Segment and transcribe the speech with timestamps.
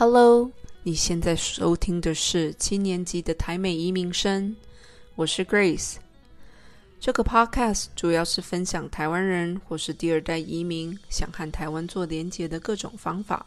[0.00, 0.50] Hello，
[0.82, 4.56] 你现在收听的是七年级的台美移民生，
[5.14, 5.96] 我是 Grace。
[6.98, 13.44] 这个 Podcast 主要是分享台湾人或是第二代移民想和台湾做连结的各种方法。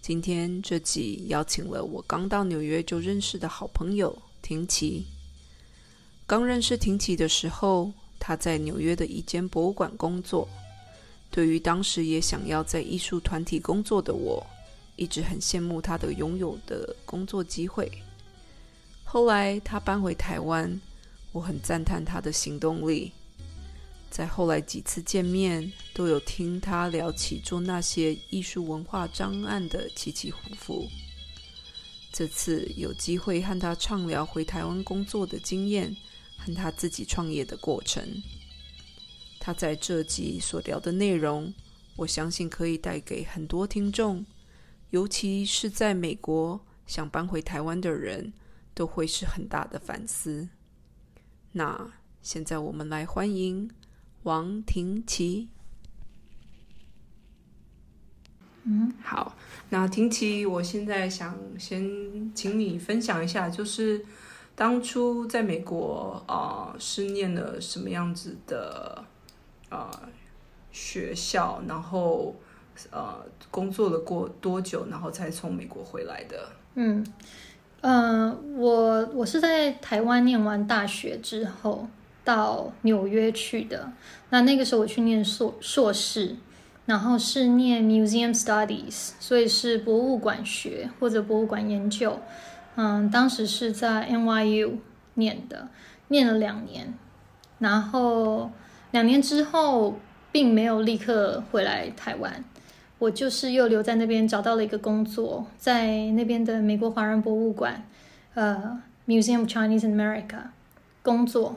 [0.00, 5.04] 今天这集邀请了我刚到纽约就认识的好朋友婷琪。
[6.26, 10.48] 刚认识婷琪的时候，她在纽约的一间博物馆工作。
[11.30, 14.42] 对于当时也想要在艺术团体工作的我，
[14.98, 17.90] 一直很羡慕他的拥有的工作机会。
[19.04, 20.78] 后来他搬回台湾，
[21.32, 23.12] 我很赞叹他的行动力。
[24.10, 30.88] 在后来几次见面，都有听他聊起做那些艺术文化专案的起起伏伏。
[32.10, 35.94] 这次有机会和他畅聊回台湾工作的经验，
[36.38, 38.22] 和他自己创业的过程。
[39.38, 41.52] 他在这集所聊的内容，
[41.96, 44.24] 我相信可以带给很多听众，
[44.90, 48.32] 尤其是在美国想搬回台湾的人，
[48.74, 50.48] 都会是很大的反思。
[51.52, 53.70] 那现在我们来欢迎
[54.22, 55.48] 王婷琪。
[58.64, 59.36] 嗯，好，
[59.70, 64.04] 那婷琪，我现在想先请你分享一下，就是
[64.54, 69.04] 当初在美国啊，是念了什么样子的？
[69.70, 70.08] 呃，
[70.72, 72.34] 学校，然后
[72.90, 76.48] 呃，工作了过多久，然后才从美国回来的？
[76.74, 77.06] 嗯，
[77.80, 81.88] 呃，我我是在台湾念完大学之后
[82.24, 83.92] 到纽约去的。
[84.30, 86.36] 那那个时候我去念硕硕士，
[86.86, 92.20] 然后是念 Museum Studies，所以是博物馆学或者博物馆研究。
[92.76, 94.76] 嗯，当时是在 NYU
[95.14, 95.68] 念的，
[96.08, 96.94] 念了两年，
[97.58, 98.50] 然后。
[98.90, 99.98] 两年之后，
[100.32, 102.42] 并没有立刻回来台湾，
[102.98, 107.88] 我就是又留在那边找到了一个工作，在那边的美国华人博物馆，
[108.34, 110.40] 呃，Museum of Chinese America
[111.02, 111.56] 工作，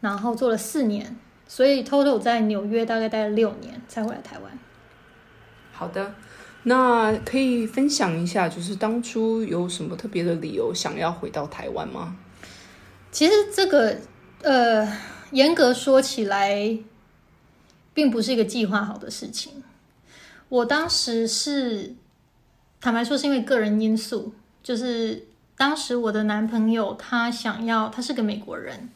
[0.00, 1.16] 然后做了四年，
[1.46, 4.58] 所以 total 在纽约大概待了六年才回来台湾。
[5.72, 6.14] 好的，
[6.64, 12.16] 那可以分享一下，就是当初有什么特别的理由想要回到台湾吗？
[13.10, 13.96] 其实这个，
[14.42, 14.88] 呃。
[15.32, 16.76] 严格说起来，
[17.94, 19.62] 并不是一个计划好的事情。
[20.52, 21.94] 我当时是
[22.78, 28.90] 坦白说，是因为个人因素，就是当时我的男朋友他想要，他是个美国人，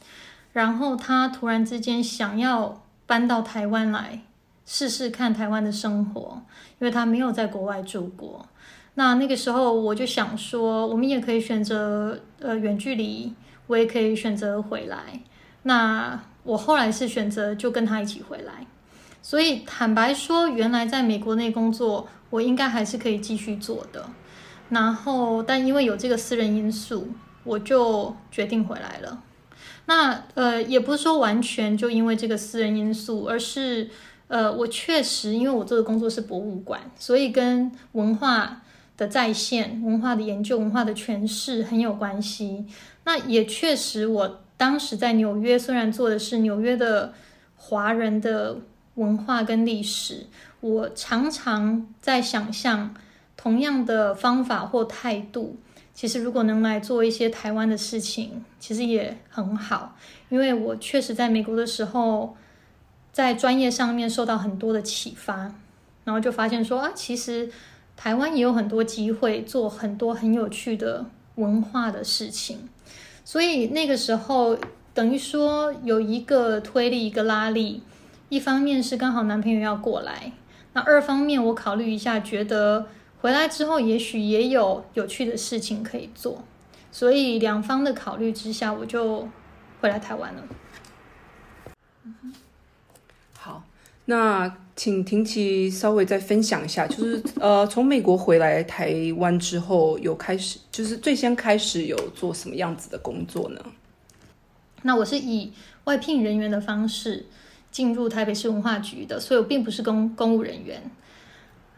[0.53, 4.21] 然后他突然之间想要搬到台湾来
[4.67, 6.43] 试试看台湾的生活，
[6.79, 8.47] 因为他没有在国外住过。
[8.97, 13.33] 那那个时候我就想说，我们也可以选择呃远距离，
[13.69, 15.23] 我也可以选择回来。
[15.63, 18.67] 那我后来是选择就跟他一起回来，
[19.23, 24.09] 所以坦白说，原来在美国内工作，我应该还是可以继续做的。
[24.69, 27.09] 然后，但因为有这个私人因素，
[27.45, 29.23] 我就决定回来了。
[29.87, 33.89] 那呃，也不是说完全就因为这个私人因素，而是
[34.29, 38.63] 呃，我确实因为我做的工作是博物馆，所以跟文化
[38.97, 42.67] 的再现、文化的研究、文化的诠释很有关系。
[43.05, 44.41] 那也确实我。
[44.59, 47.13] 当时在纽约，虽然做的是纽约的
[47.57, 48.57] 华人的
[48.97, 50.27] 文化跟历史，
[50.61, 52.95] 我常常在想象
[53.37, 55.57] 同样的方法或态度，
[55.95, 59.97] 其实如果能来做一些台湾的事情，其实也很好。
[60.29, 62.37] 因为我确实在美国的时候，
[63.13, 65.55] 在专业上面受到很多的启发，
[66.05, 67.51] 然后就发现说啊，其实
[67.97, 71.05] 台湾也有很多机会做很多很有趣的
[71.37, 72.69] 文化的事情。
[73.25, 74.57] 所以那个时候，
[74.95, 77.83] 等于说有一个推力，一个拉力。
[78.29, 80.33] 一方面是刚好男朋友要过来，
[80.73, 82.89] 那二方面我考虑一下，觉得
[83.21, 86.45] 回来之后也许也有有趣的事情可以做。
[86.91, 89.29] 所以两方的考虑之下，我就
[89.81, 90.43] 回来台湾了。
[93.39, 93.65] 好，
[94.07, 94.57] 那。
[94.77, 103.61] 请婷琪稍微再分享一下，就是呃，从美国回来台湾之后，有开始就是最先开始有做什么样子的工作呢？
[104.83, 105.51] 那我是以
[105.85, 107.25] 外聘人员的方式
[107.77, 110.91] 进入台北市文化局的，所以我并不是公公务人员。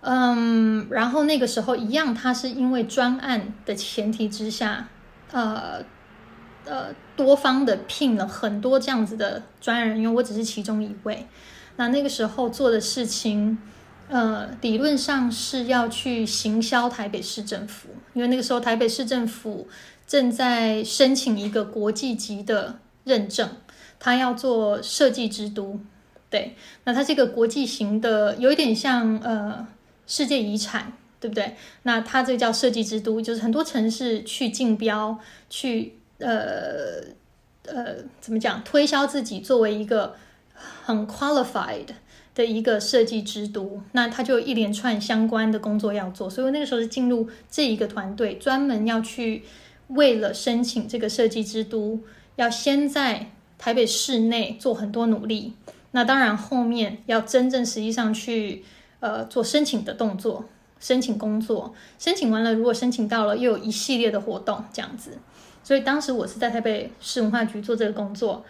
[0.00, 4.86] 嗯，然后那个时候一样，他是因为专案的前提之下，
[5.32, 5.84] 呃
[6.64, 11.26] 呃，多方的聘了很多这样子的专业人员，我只是其中一位。
[11.74, 13.58] 那那个时候做的事情，
[14.08, 19.66] 呃，理论上是要去行销台北市政府，因为那个时候台北市政府
[20.06, 23.50] 正在申请一个国际级的认证，
[24.00, 25.78] 他要做设计之都，
[26.30, 26.54] 对，
[26.84, 29.66] 那它这个国际型的，有一点像呃
[30.06, 31.56] 世界遗产对不对？
[31.82, 35.18] 那它这叫设计之都，就是很多城市去竞标，
[35.50, 37.02] 去呃
[37.66, 40.14] 呃怎么讲，推销自己作为一个
[40.84, 41.86] 很 qualified
[42.34, 49.42] 的一个设计之都，那他就一连串相关的工作要做，所以我那个时候是进入这一个团队，专门要去
[49.88, 51.98] 为了申请这个设计之都，
[52.36, 55.52] 要先在台北市内做很多努力。
[55.90, 58.64] 那当然后面要真正实际上去
[59.00, 60.44] 呃做申请的动作。
[60.80, 65.18] 申请工作，申请完了，如果申请到了，又有一系列的活动这样子。
[65.64, 68.44] 所以当时我是在台北市文化局做这个工作，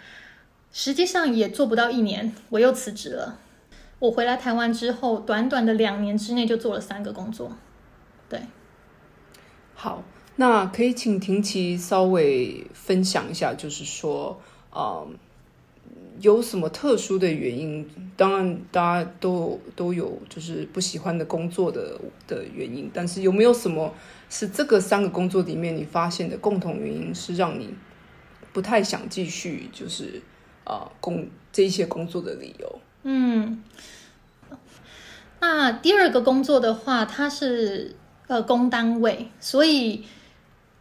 [0.71, 3.39] 实际上也做不到一年，我又辞职了。
[3.99, 7.51] 我回来台湾之后，短短的两年之内就做了三个工作。
[8.29, 8.43] 对，
[9.75, 10.03] 好，
[10.37, 14.39] 那可以请婷琪稍微分享一下，就是说，
[14.79, 15.19] 嗯。
[16.21, 17.89] 有什么特殊的原因？
[18.17, 21.97] 当然，大家都都有就是不喜欢的工作的
[22.27, 22.91] 的原因。
[22.93, 23.95] 但是有没有什么
[24.29, 27.73] 是这个三个工作里面你发现的共同原因，是让你
[28.53, 30.21] 不太想继续就是
[30.65, 32.81] 啊工这些工作的理由？
[33.05, 33.63] 嗯，
[35.39, 37.95] 那第二个工作的话，它是
[38.27, 40.05] 呃公单位，所以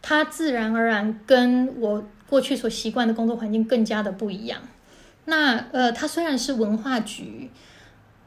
[0.02, 4.60] 它自然而然跟我过去所习惯的工作环境更加的不一样。
[5.24, 7.50] 那呃，它虽然是文化局，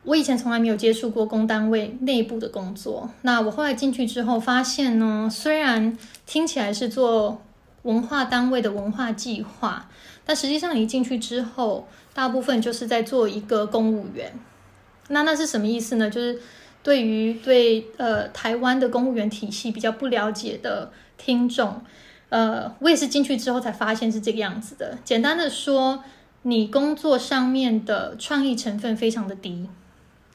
[0.03, 3.09] 我以前从来没有接触过公单位内部的工作。
[3.21, 7.41] 那我后来进去之后发现呢，虽然听起来是做
[7.83, 9.89] 文化单位的文化计划，
[10.25, 14.33] 但实际上你进去之后，大部分就是在做一个公务员。
[15.07, 16.09] 那那是什么意思呢？
[16.09, 16.39] 就是
[16.83, 21.81] 对于对呃台湾的公务员体系比较不了解的听众，
[22.31, 24.97] 呃，我也是进去之后才发现是这个样子的。
[25.05, 26.03] 简单的说。
[26.43, 29.69] 你工作上面的创意成分非常的低，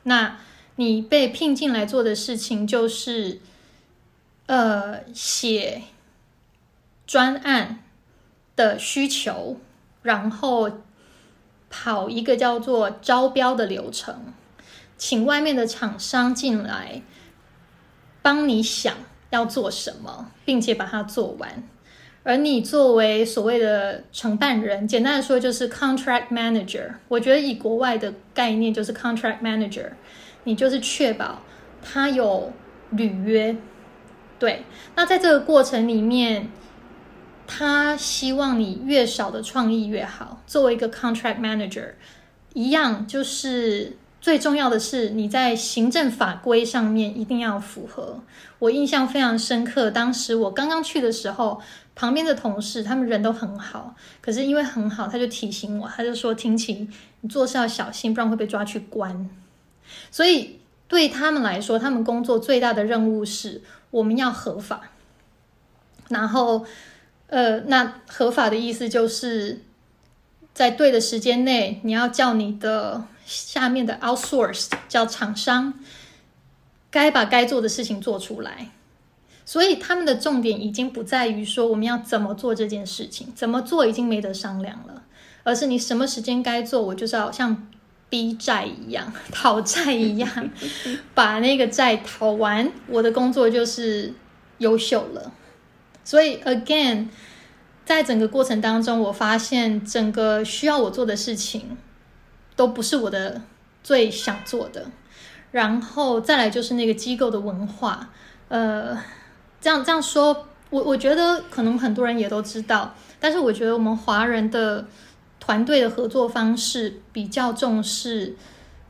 [0.04, 0.38] 那
[0.76, 3.40] 你被聘进来做的事情就是，
[4.46, 5.82] 呃，写
[7.08, 7.82] 专案
[8.54, 9.58] 的需求，
[10.02, 10.70] 然后
[11.68, 14.32] 跑一个叫做招标的流程，
[14.96, 17.02] 请外面的厂商进来
[18.22, 18.94] 帮你想
[19.30, 21.64] 要做什么，并且把它做完。
[22.28, 26.94] 而你作为所谓的承办人，简单的说就是 contract manager。
[27.06, 29.90] 我觉得以国外的概念就是 contract manager，
[30.42, 31.40] 你就是确保
[31.80, 32.52] 他有
[32.90, 33.56] 履约。
[34.40, 34.64] 对，
[34.96, 36.50] 那在这个过程里面，
[37.46, 40.42] 他希望你越少的创意越好。
[40.48, 41.90] 作为一个 contract manager，
[42.54, 48.20] 一样就是最重要的是你在行政法规上面一定要符合。
[48.58, 51.60] 我印象非常深刻，当时我刚刚去的时候。
[51.96, 59.28] 旁边的同事，他们人都很好，可是因为很好，他就提醒我，他就说：“听琴，你做事要小心，不然会被抓去关。”
[60.12, 64.90] 所以对他们来说，他们工作最大的任务是我们要合法。
[66.10, 66.66] 然后，
[67.28, 69.62] 呃，那合法的意思就是
[70.52, 75.72] 在对的时间内，你要叫你的下面的 outsourced 叫厂商，
[76.90, 78.68] 该把该做的事情做出来。
[79.48, 85.04] 所以他们的重点已经不在于说我们要怎么做这件事情，怎么做已经没得商量了，
[85.44, 87.68] 而是你什么时间该做，我就是要像
[88.10, 90.50] 逼债一样、讨债一样，
[91.14, 94.12] 把那个债讨完，我的工作就是
[94.58, 95.30] 优秀了。
[96.02, 97.06] 所以，again，
[97.84, 101.76] 在整个过程当中，我发现整个需要我做的事情
[102.56, 103.42] 都不是我的
[103.84, 104.86] 最想做的。
[105.52, 108.10] 然后再来就是那个机构的文化，
[108.48, 108.98] 呃。
[109.66, 114.86] 这样这样说，我我觉得可能很多人也都知道，但是我觉得我们华人的
[115.40, 118.36] 团队的合作方式比较重视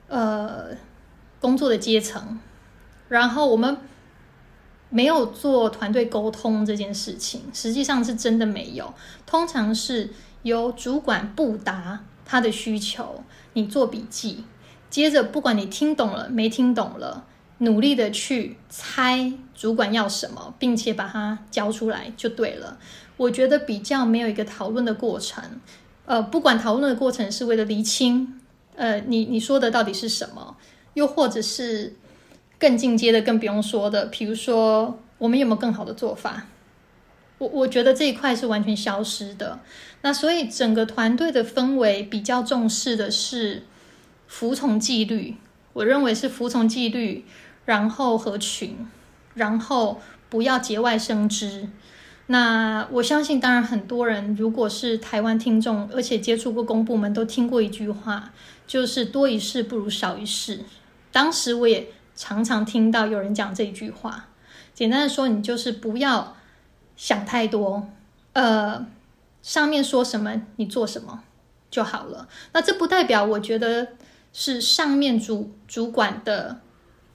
[0.06, 0.66] 呃
[1.40, 2.38] 工作的阶层，
[3.08, 3.78] 然后我们
[4.90, 8.92] 没有做团队沟通这件事情，实际上是真的没有。
[9.24, 10.10] 通常是
[10.42, 14.44] 由主管布达他的需求，你做笔记，
[14.90, 17.24] 接着不管你听懂了没听懂了。
[17.58, 22.78] 努力的去猜主管要什么，并且把它交出来就对了。
[23.16, 25.42] 我觉得比较没有一个讨论的过程，
[26.04, 28.38] 呃，不管讨论的过程是为了厘清，
[28.74, 30.56] 呃，你你说的到底是什么，
[30.92, 31.94] 又或者是
[32.58, 36.46] 更进阶的，更不用说的，比如说我们有没有更好的做法？
[37.38, 39.60] 我我觉得这一块是完全消失的。
[40.02, 43.62] 那所以整个团队的氛围比较重视的是
[44.26, 45.36] 服从纪律，
[45.72, 47.24] 我认为是服从纪律。
[47.66, 48.88] 然后合群，
[49.34, 51.68] 然后不要节外生枝。
[52.28, 58.32] 那我相信，当然很多人如果是台湾听众，而且接触过公部门，都听过一句话，
[58.66, 60.64] 就是多一事不如少一事。
[61.12, 64.28] 当时我也常常听到有人讲这一句话。
[64.74, 66.36] 简单的说，你就是不要
[66.96, 67.88] 想太多，
[68.32, 68.84] 呃，
[69.40, 71.22] 上面说什么你做什么
[71.70, 72.28] 就好了。
[72.52, 73.88] 那这不代表我觉得
[74.32, 76.60] 是上面主主管的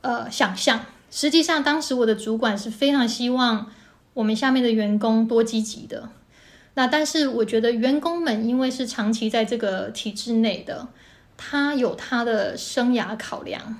[0.02, 0.86] 呃想象。
[1.10, 3.72] 实际上，当时我的主管是非常希望
[4.14, 6.10] 我们下面的员工多积极的。
[6.74, 10.88] 那但是我觉得员工们因为是长期在这个体制内的，
[11.36, 13.78] 他有他的生涯考量、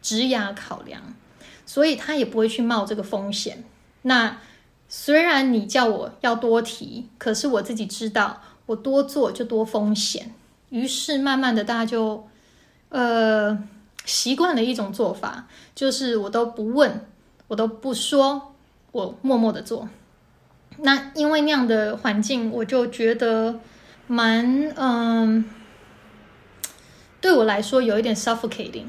[0.00, 1.02] 职涯考量，
[1.66, 3.62] 所以他也不会去冒这个风险。
[4.02, 4.38] 那
[4.88, 10.32] 虽然你叫我要多提，可是我自己知道，我多做就多风险。
[10.70, 12.26] 于是慢慢的，大家就
[12.88, 13.62] 呃
[14.04, 17.06] 习惯了一种做法，就是我都不问，
[17.48, 18.54] 我都不说，
[18.92, 19.88] 我默默的做。
[20.78, 23.60] 那因为那样的环境，我就觉得
[24.06, 25.44] 蛮嗯，
[27.20, 28.86] 对我来说有一点 suffocating，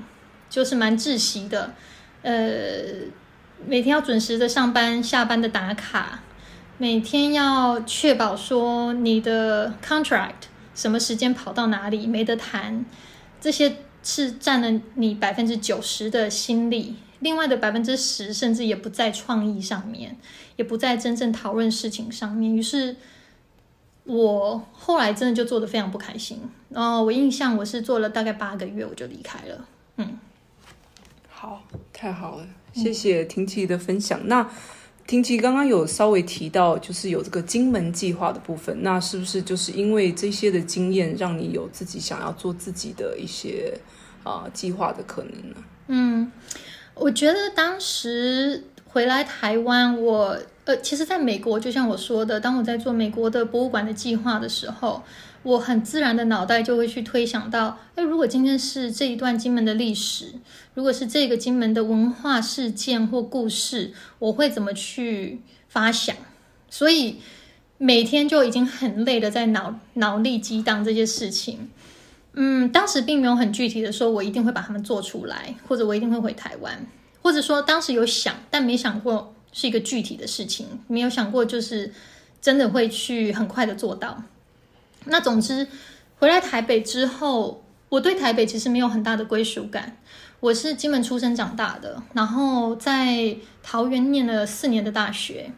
[0.49, 1.73] 就是蛮窒息的。
[2.21, 2.33] 呃，
[3.65, 6.19] 每天要准时的上班、下班的打卡，
[6.77, 12.85] 每天要确保说你的 contract 什么时间跑到哪里没得谈，
[13.41, 16.95] 这些是占了你百分之九十的心力。
[17.19, 20.17] 另外的百分之十，甚至也不在创意上面，
[20.55, 22.55] 也不在真正讨论事情上面。
[22.55, 22.95] 于是，
[24.05, 26.39] 我后来真的就做的非常不开心。
[26.69, 29.67] 然后我印象我是做了大概八个月，我就离开了。
[29.97, 30.17] 嗯，
[31.29, 31.61] 好，
[31.93, 34.19] 太好了，谢谢婷琪的分享。
[34.27, 34.49] 那
[35.11, 38.81] 婷琪刚刚有稍微提到，就是有这个金门计划的部分。
[38.81, 43.77] 那是不是就是因为这些的经验，让你有自己想要做自己的一些
[44.23, 45.55] 啊计划的可能呢？
[45.87, 46.31] 嗯。
[46.93, 55.03] 我觉得当时回来台湾，我呃，其实在美国，就像我说的，当我在做美国的博物馆的计划的时候，
[55.43, 60.33] 我很自然的脑袋就会去推想到，哎，如果今天是这一段金门的历史，
[60.75, 66.15] 如果是这个金门的文化事件或故事，我会怎么去发想？
[66.69, 67.17] 所以
[67.77, 71.69] 每天就已经很累的在脑脑力激荡这些事情。
[72.33, 76.85] 嗯，当时并没有很具体的说，我一定会把他们做出来，或者我一定会回台湾，
[77.21, 81.91] 或者说当时有想，但没想过是一个具体的事情，没有想过就是
[82.39, 84.23] 真的会去很快的做到。
[85.05, 85.67] 那总之，
[86.19, 89.97] 回来台北之后，我对台北其实没有很大的归属感。
[90.39, 95.51] 我是金门出生长大的，然后在桃园念了四年的大学，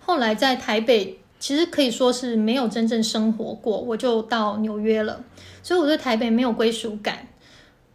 [0.00, 1.18] 后来在台北。
[1.42, 5.24] 其实可以说是没有真正生活过，我就到纽约了，
[5.60, 7.26] 所以我对台北没有归属感。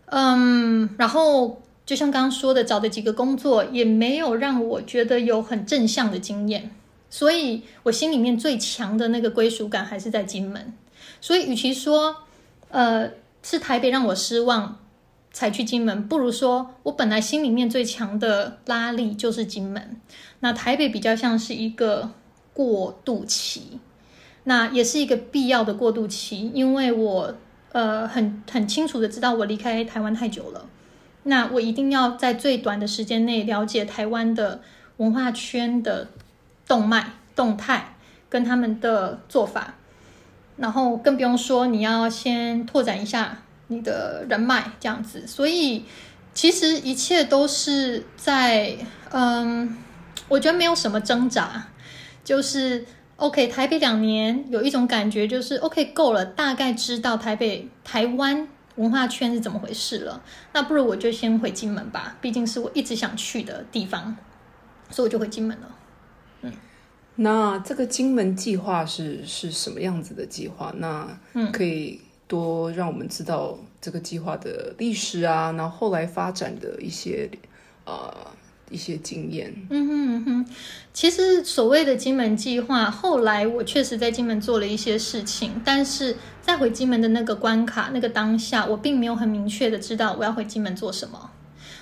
[0.08, 6.72] 嗯，然后就像刚刚说的，找的几个工作也没有让我觉得有很正向的经验，
[7.10, 10.74] 所以我心里面最强的那个归属感还是在金门。
[11.22, 12.16] 所以与其说，
[12.70, 13.10] 呃，
[13.44, 14.78] 是台北让我失望
[15.32, 20.00] 才去金门，不如说我本来心里面最强的拉力就是金门，
[20.40, 22.12] 那台北比较像是一个。
[22.58, 23.78] 过渡期，
[24.46, 27.36] 那也是一个必要的过渡期，因为我
[27.72, 30.66] 呃很很清楚的知道我离开台湾太久了，
[31.22, 34.60] 那我一定要在最短的时间内了解台湾的
[34.98, 36.08] 文化圈的
[36.68, 37.96] 动脉动态
[38.28, 39.76] 跟他们的做法，
[40.58, 43.38] 然后更不用说你要先拓展一下
[43.68, 45.86] 你的人脉这样子，所以
[46.34, 48.76] 其实一切都是在
[49.12, 49.78] 嗯，
[50.28, 51.68] 我觉得没有什么挣扎。
[52.24, 52.86] 就是
[53.16, 58.46] OK，台北两年有一种感觉，就是 OK 够了，大概知道台北台湾
[58.76, 60.22] 文化圈是怎么回事了。
[60.52, 64.18] 那不如我就先回金门吧，毕竟是我一直想去的地方，
[64.90, 65.70] 所以我就回金门了。
[67.18, 70.74] 嗯，那这个金门计划是是什么样子的计划？
[70.78, 71.20] 那
[71.52, 77.30] 可以多让我们知道这个计划的历史啊，然后后来发展的一些
[77.86, 78.14] 呃。
[78.70, 80.46] 一些经验，嗯哼嗯哼，
[80.92, 91.32] 其实所谓的金门计划，后来我确实在金门做了一些事情，但是在回金门的那个关卡、那个当下，我并没有很明确的知道我要回金门做什么。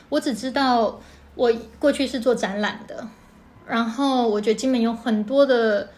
[0.09, 1.01] 我只知道
[1.33, 3.07] 我过去是做展览的，
[3.67, 5.89] 然后我觉得金门有很多的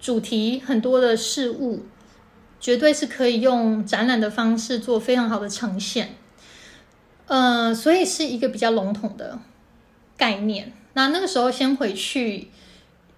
[0.00, 1.84] 主题、很多的事物，
[2.60, 6.16] 绝对是可以用展览的方式做非常好的呈现。
[7.26, 9.38] 呃，所以是一个比较笼统的。
[10.16, 12.48] 概念，那那个时候先回去，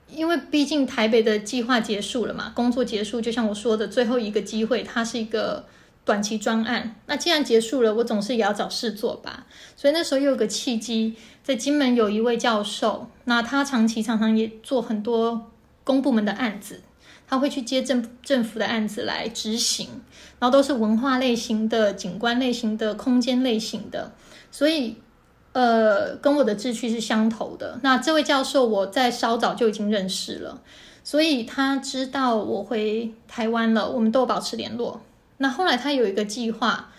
[0.09, 5.67] 因为毕竟台北的计划结束了嘛，工作结束，就像我说的最后一个机会，它是一个
[6.07, 6.95] 短期专案。
[7.05, 9.47] 那既然结束了，我总是也要找事做吧。
[9.77, 15.51] 所以那时候又有个契机，在金门有一位教授，那他长期常常也做很多
[15.85, 16.81] 公部门的案子，
[17.29, 19.89] 他会去接政政府的案子来执行，
[20.39, 24.15] 然后都是文化类型的、景观类型的、空间类型的，
[24.51, 24.97] 所以。
[25.53, 27.81] 呃，跟我的志趣是相投的。
[27.83, 30.61] 那这位教授我在稍早就已经认识了，
[31.03, 35.01] 所以他知道我回台湾了，我们都保持联络。
[35.39, 36.91] 那后来他有一个计划，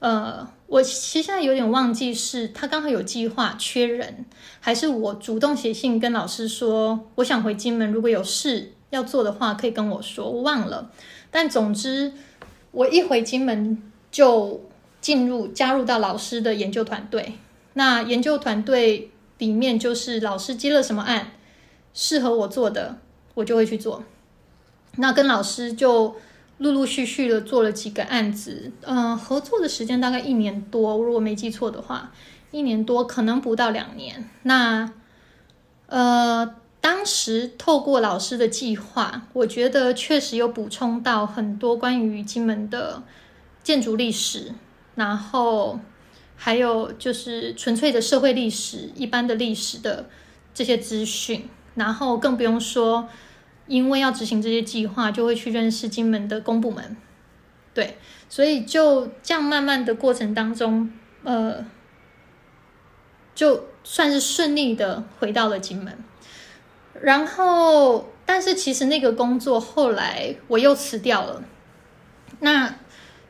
[0.00, 4.24] 呃，我其实现在有点忘记是他刚好有计划缺人，
[4.60, 10.90] 还是我主动写信跟老师说我想回金门，如果有事要做的话可以跟我说，我忘了。
[11.30, 12.12] 但总之，
[12.72, 14.64] 我一回金门就
[15.00, 17.34] 进入加入到老师的研究团队。
[17.74, 21.32] 那研究团队里面就是老师接了什么案
[21.92, 22.96] 适合我做的，
[23.34, 24.02] 我就会去做。
[24.96, 26.16] 那跟老师就
[26.58, 32.12] 陆陆续续的做了几个案子，嗯，合作的时间大概一年多，如果没记错的话，
[32.50, 34.28] 一年多可能不到两年。
[34.42, 34.92] 那
[35.86, 36.54] 呃。
[36.78, 43.02] 当时透过老师的计划，我觉得确实有补充到很多关于金门的
[43.64, 44.52] 建筑历史，
[44.94, 45.80] 然后
[46.36, 50.08] 还有就是纯粹的社会历史、一般的历史的
[50.54, 53.08] 这些资讯，然后更不用说，
[53.66, 56.96] 因为要执行这些计划，就会去认识金门的公部门，
[57.74, 60.90] 对，所以就这样慢慢的过程当中，
[61.24, 61.64] 呃，
[63.34, 65.98] 就算是顺利的回到了金门。
[67.02, 71.42] 然后，但是其实那个工作后来我又辞掉了。
[72.40, 72.76] 那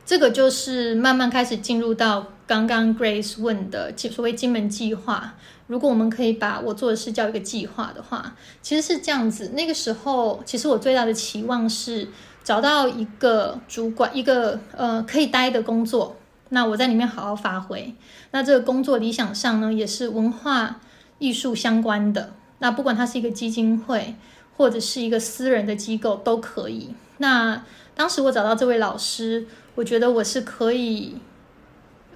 [0.05, 5.35] 这个就是慢慢开始进入到刚刚 Grace 问的所谓金门计划。
[5.67, 9.51] 如果我们可以把我做的事叫一个计划的话，其实是这样子。
[9.53, 12.07] 那个时候，其实我最大的期望是
[12.43, 16.15] 找到一个主管，一个呃可以待的工作。
[16.49, 17.93] 那我在里面好好发挥。
[18.31, 20.79] 那这个工作理想上呢，也是文化
[21.19, 22.31] 艺术相关的。
[22.59, 24.15] 那不管它是一个基金会，
[24.55, 26.95] 或者是一个私人的机构都可以。
[27.17, 27.61] 那
[27.93, 29.45] 当时我找到这位老师，
[29.75, 31.17] 我觉得我是可以，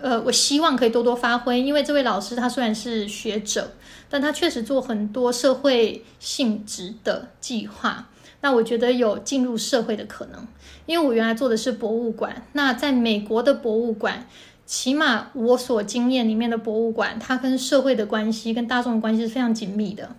[0.02, 1.62] 呃，我希望可以多多发挥。
[1.62, 3.72] 因为这位老师他虽然是学者，
[4.10, 8.10] 但他确实做很多社会性质的计划。
[8.42, 10.48] 那我觉得有进入社会的可能，
[10.86, 12.44] 因为我原来做的是博物馆。
[12.54, 14.28] 那在美国的博物馆。
[14.64, 20.16] 起码我所经验里面的博物馆，它跟社会的关系、跟大众的关系是非常紧密的。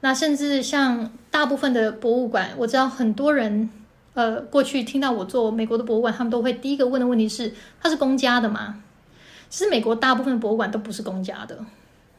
[0.00, 3.70] 那甚至像大部分的博物馆，我知道很多人，
[4.14, 8.81] 呃，过去听到我做美国的博物馆，他们都会第一个问的问题是：它是公家的吗？
[9.52, 11.62] 其实美国大部分博物馆都不是公家的，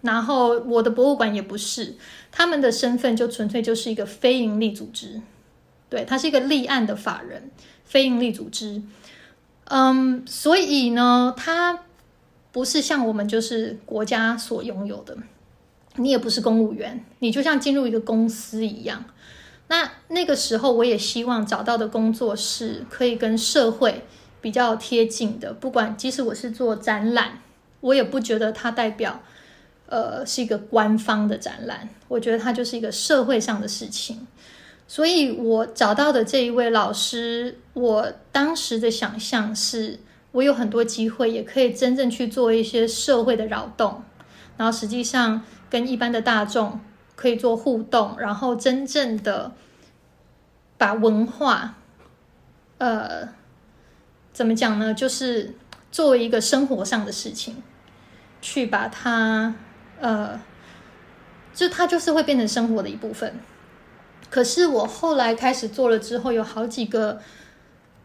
[0.02, 1.96] 然后我的博物馆也不是，
[2.32, 5.19] 他们的身份就纯粹就是一个非营利组织，
[5.89, 7.50] 对，它是一个立案的法人，
[7.86, 8.84] 非营利组织。
[9.63, 11.80] 嗯，所以呢，它
[12.52, 15.17] 不是像我们就是国家所拥有的，
[15.96, 19.06] 你也不是公务员，你就像进入一个公司一样。
[19.69, 24.06] 那那个时候，我也希望找到的工作是可以跟社会
[24.43, 25.53] 比较贴近的。
[25.53, 27.39] 不管即使我是做展览，
[27.79, 29.21] 我也不觉得它代表
[29.88, 34.27] 呃是一个官方的展览，我觉得它就是一个社会上的事情。
[34.86, 39.97] 所以我找到的这一位老师，我当时的想象是，
[40.34, 44.03] 我有很多机会，也可以真正去做一些社会的扰动，
[44.58, 46.82] 然后实际上跟一般的大众
[47.15, 49.53] 可以做互动，然后真正的
[50.77, 51.77] 把文化，
[52.77, 53.29] 呃，
[54.34, 54.93] 怎么讲呢？
[54.93, 55.54] 就是
[55.91, 57.62] 作为一个生活上的事情，
[58.41, 59.54] 去把它，
[60.02, 60.39] 呃，
[61.54, 63.36] 就它就是会变成生活的一部分。
[64.32, 67.22] 可是我后来开始做了之后，有好几个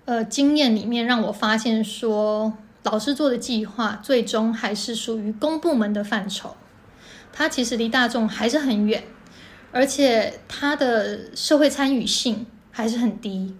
[0.04, 6.54] 呃经验里面让我发现说，老师做的计划最终还是属于公部门的范畴，
[7.32, 9.04] 它其实离大众还是很远，
[9.72, 13.56] 而且它的社会参与性还是很低。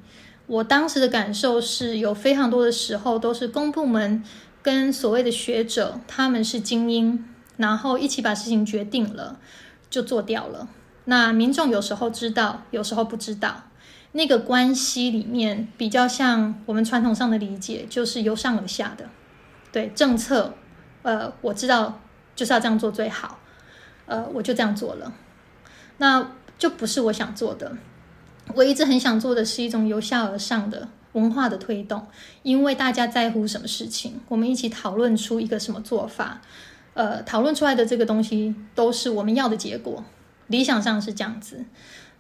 [0.49, 4.25] 我当时的感受是有非常多的时候都是公部门
[4.63, 7.25] 跟所谓的学者，他们是精英，
[7.59, 9.39] 然后一起把事情决定了
[9.91, 10.67] 就做掉了。
[11.05, 13.65] 那民众有时候知道，有时候不知道，
[14.13, 19.09] 那个关系里面比较像我们传统上的理解，就是由上而下的。
[19.71, 20.55] 对政策，
[21.03, 22.01] 呃，我知道
[22.35, 23.39] 就是要这样做最好，
[24.07, 25.13] 呃，我就这样做了，
[25.99, 27.77] 那就不是我想做的。
[28.55, 32.07] 我一直很想做的是一种由下而上的文化的推动，
[32.43, 36.41] 因为大家在乎什么事情，我们一起讨论出一个什么做法，
[36.95, 40.05] 呃，讨论出来的这个东西都是我们要的结果。
[40.49, 41.65] 理想上是这样子，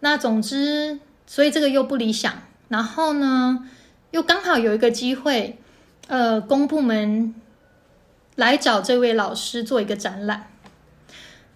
[0.00, 2.32] 那总之，所以这个又不理想。
[2.68, 3.66] 然后呢，
[4.10, 5.58] 又刚好有一个机会，
[6.08, 7.34] 呃，公部门
[8.36, 10.50] 来找这位老师做一个展览。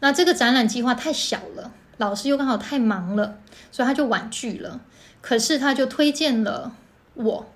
[0.01, 3.39] 那这个展览计划太小了，老师又刚好太忙了，
[3.71, 4.81] 所以他就婉拒了。
[5.21, 6.75] 可是他就推荐了
[7.15, 7.47] 我，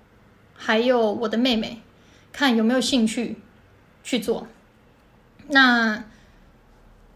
[0.55, 1.81] 还有我的妹妹，
[2.31, 3.37] 看有没有兴趣
[4.03, 4.47] 去做。
[5.49, 6.03] 那。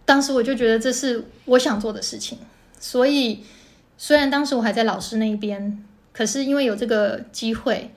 [0.04, 2.38] 当时我就觉得这是我想做的事情，
[2.78, 3.46] 所以
[3.98, 7.94] 虽然当时我还在老师那一边，可是因为有这个机会，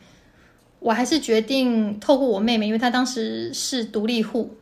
[0.78, 4.54] 我还是决定透过我妹妹，因为她当时是独立户，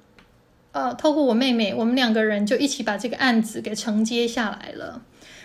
[0.72, 5.00] 呃，透过我妹妹，我们两个人就一起把这个案子给承接下来了。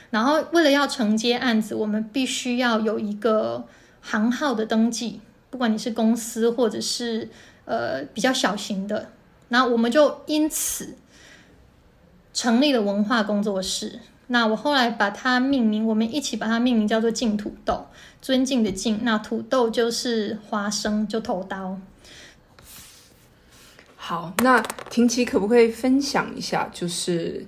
[0.09, 3.65] 然后为了要承接案子，我们必须要有一个
[4.01, 7.29] 行号的登记，不管你是公司或者是
[7.65, 9.09] 呃比较小型的，
[9.49, 10.95] 那我们就因此。
[12.33, 17.87] 成立了文化工作室，那我后来把它命名，我们一起把它命名叫做“净土豆”，
[18.21, 21.79] 尊敬的敬，那土豆就是花生，就头刀。
[24.07, 27.45] 好，那婷琪可不可以分享一下，就是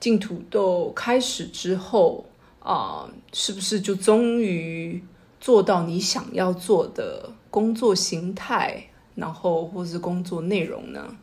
[0.00, 2.24] 进土豆开始之后
[2.60, 5.04] 啊，是不是就终于
[5.38, 8.82] 做到你想要做的工作形态，
[9.16, 11.14] 然后或是工作内容呢？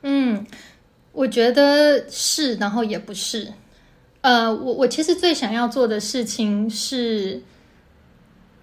[0.00, 0.46] 嗯。
[1.12, 3.52] 我觉得是，然后也不是。
[4.22, 7.42] 呃，我我其实最想要做的事情是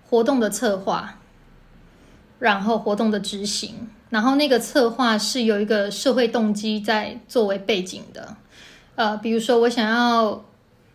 [0.10, 1.20] 活动的策划，
[2.40, 8.36] 然后活动的执行，然后那个策划是有一个社会动机在作为背景的。
[8.96, 10.44] 呃，比如说我想要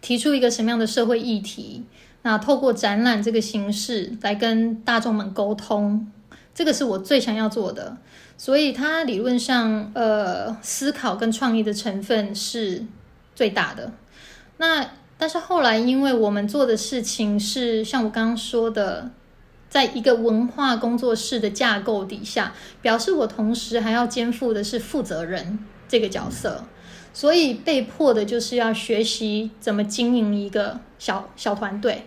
[0.01, 1.85] 提出一个什么样的社会议题，
[2.23, 6.11] 那透过展览这个形式来跟大众们沟通，
[6.55, 7.97] 这个是我最想要做的。
[8.39, 12.85] 所以它理论上，呃，思考跟创意的成分是
[13.37, 13.93] 最大的。
[14.57, 19.11] 那但是后来，因为我们做的事情是像我刚刚说的，
[19.73, 25.59] 在一个文化工作室的架构底下，表示我同时还要肩负的是负责人
[25.89, 26.67] 这个角色，
[27.15, 32.05] 所以被迫的就是要学习怎么经营一个小小团队。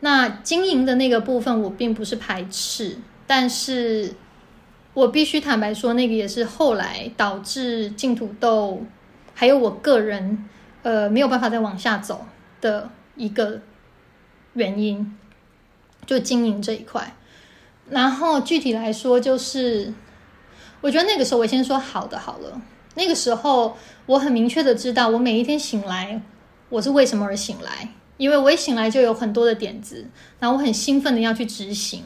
[0.00, 4.14] 那经营的那个部分，我并不是排斥，但是。
[4.96, 8.82] 我必须坦白说，那个也是后来导致净土豆
[9.34, 10.48] 还有我个人
[10.82, 12.24] 呃没有办法再往下走
[12.62, 13.60] 的一个
[14.54, 15.14] 原因，
[16.06, 17.14] 就经营这一块。
[17.90, 19.92] 然后具体来说，就是
[20.80, 22.62] 我觉得那个时候我先说好的好了。
[22.94, 26.22] 那个时候我很明确的知道，我每一天醒来
[26.70, 30.08] 我是为什么而醒来，因为我一醒来就有很多的点子，
[30.40, 32.02] 然后我很兴奋的要去执行，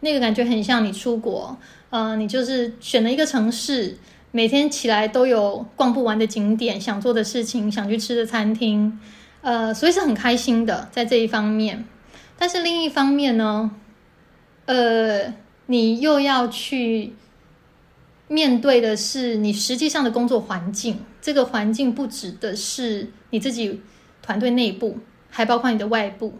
[0.00, 1.56] 那个感觉很像你出国。
[1.90, 3.96] 呃，你就是选了一个城市，
[4.32, 9.00] 每天起来都有逛不完的景点、想做的事情、想去吃的餐厅，
[9.40, 11.84] 呃，所以是很开心的在这一方面。
[12.44, 13.70] 但是另一方面呢，
[14.66, 15.32] 呃，
[15.64, 17.14] 你又要去
[18.28, 20.98] 面对的是你实际上的工作环境。
[21.22, 23.80] 这个环境不指的是你自己
[24.20, 24.98] 团队内部，
[25.30, 26.34] 还包括你的外部。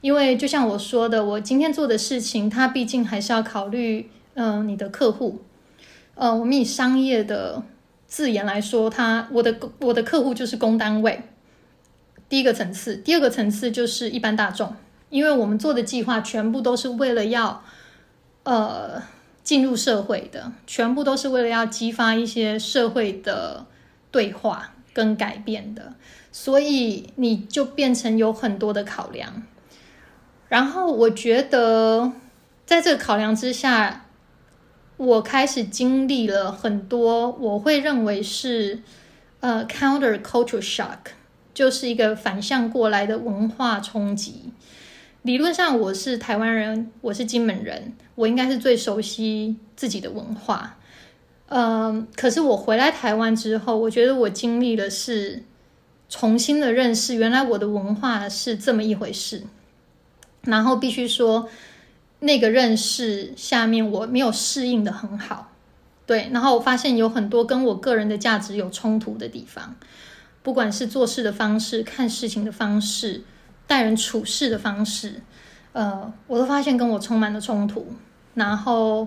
[0.00, 4.10] 因为就像我说的，我今天做的事情，它毕竟还是要考虑。
[4.32, 5.42] 嗯，你的客户，
[6.14, 7.62] 呃，我们以商业的
[8.06, 11.20] 字眼来说，他我的我的客户就是公单位，
[12.30, 14.74] 第一个层次，第二个层次就是一般大众，
[15.10, 17.62] 因为我们做的计划全部都是为了要
[18.44, 19.02] 呃
[19.44, 23.66] 进入社会的，全部都是为了要激发一些社会的
[24.10, 25.92] 对话跟改变的，
[26.32, 29.42] 所以你就变成有很多的考量，
[30.48, 32.12] 然后我觉得
[32.64, 34.06] 在这个考量之下。
[34.96, 38.82] 我开始经历了很多，我会认为是
[39.40, 41.12] 呃 counter cultural shock，
[41.54, 44.52] 就是一个反向过来的文化冲击。
[45.22, 50.78] 理论上我是台湾人，我是金门人，我应该是最熟悉自己的文化。
[51.48, 55.42] 嗯，可是我回来台湾之后，我觉得我经历的是
[56.08, 59.42] 重新的认识，原来我的文化是这么一回事。
[60.42, 61.48] 然后必须说。
[62.22, 65.52] 那个认识下面我没有适应的很好，
[66.04, 69.74] 对，然后我发现有很多跟我个人的价值有冲突的地方，
[70.42, 73.22] 不管是做事的方式、看事情的方式、
[73.70, 75.22] 待人处事的方式，
[75.72, 77.86] 呃，我都发现跟我充满了冲突。
[78.34, 79.06] 然后，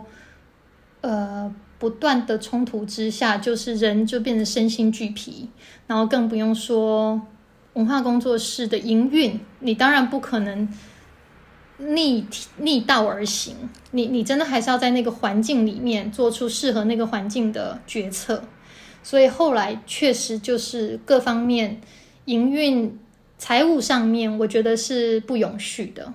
[1.01, 5.49] 呃，不断的冲突之下，就是人就变得身心俱疲，
[5.85, 7.21] 然后更不用说
[7.73, 10.69] 文化工作室的营运，你当然不可能。
[11.79, 12.25] 逆
[12.57, 13.55] 逆道而行，
[13.91, 18.43] 你你真的还是要在那个环境里面做出适合那个环境的决策。
[19.01, 21.81] 所以后来确实就是各方面
[22.25, 22.97] 营运、
[23.37, 26.13] 财务上面，我觉得是不永续的。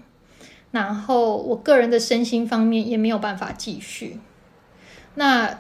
[0.71, 4.21] 然后我个人的身心方面也没有办法继续。
[5.15, 5.59] 那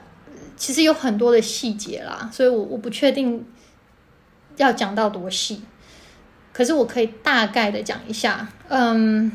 [0.57, 3.47] 其实有很多的细节啦，所以我我不确定
[4.57, 5.62] 要讲到多细，
[6.53, 9.33] 可是我可以大概的讲一下，嗯。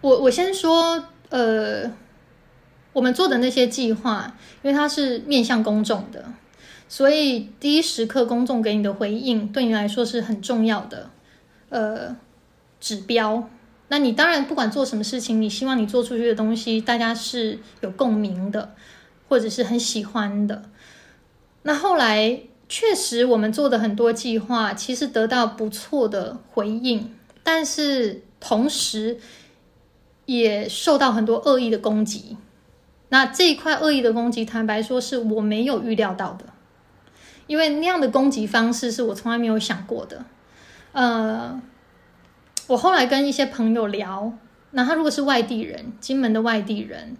[0.00, 1.88] 我我先说，呃，
[2.92, 6.24] 我们做的那些计划，因为它是面向公众的，
[6.92, 11.08] 所以第一时刻公众给你的回应，对你来说是很重要的，
[11.70, 12.14] 呃，
[12.80, 13.48] 指标。
[13.88, 18.74] 那你当然不管做什么事情，你希望你做出去的东西，大家是有共鸣的，
[19.26, 20.64] 或者是很喜欢的。
[21.62, 29.16] 那后来确实我们做的很多计划，其实得到不错的回应，但是同时
[30.26, 32.36] 也受到很多恶意的攻击。
[33.08, 36.51] 那这一块恶意的攻击，坦白说是我没有预料到的，
[37.46, 40.24] 因为那样的攻击方式是我从来没有想过的。
[40.92, 41.60] 呃。
[42.68, 44.32] 我后来跟一些朋友聊，
[44.70, 47.16] 那他如果是外地人，金门的外地人，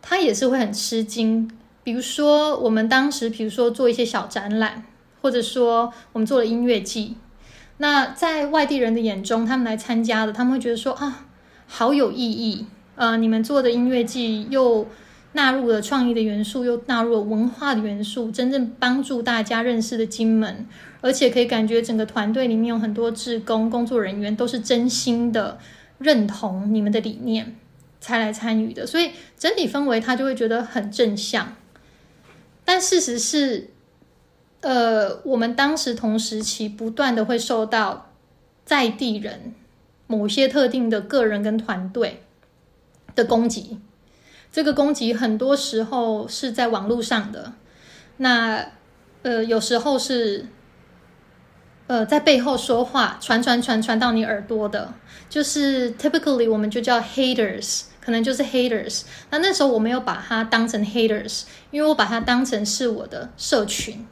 [0.00, 1.50] 他也是会很吃惊。
[1.82, 4.84] 比如说，我们当时，比如说做一些小展览，
[5.20, 7.16] 或者说我们做了音乐季，
[7.78, 11.26] 那在外地人的眼中，他们来参加的，他们会觉得说啊，
[11.66, 12.64] 好有意义。
[12.94, 14.86] 呃，你们做的音乐季又
[15.34, 20.66] 纳入了创意的元素，又纳入了文化的元素，真正帮助大家认识的金门。
[21.00, 25.58] 而且可以感觉整个团队里面有很多志工工作人员都是真心的
[25.98, 27.56] 认同你们的理念
[28.00, 31.56] 才来参与的，所以整体氛围他就会觉得很正向。
[32.64, 33.68] 但事实是，
[34.62, 38.10] 呃，我们当时同时期不断的会受到
[38.64, 39.52] 在地人
[40.06, 42.22] 某些特定的个人跟团队
[43.14, 43.78] 的攻击，
[44.54, 47.54] 这个攻击很多时候是在网络上的，
[48.18, 48.64] 那
[49.22, 50.46] 呃有时候是。
[51.86, 54.94] 呃，在背后说话，传传传传到你耳朵的，
[55.28, 59.02] 就是 typically 我们就叫 haters，可能就是 haters。
[59.28, 64.06] 那那时候我没有把它当成 haters，因为我把它当成是我的社群。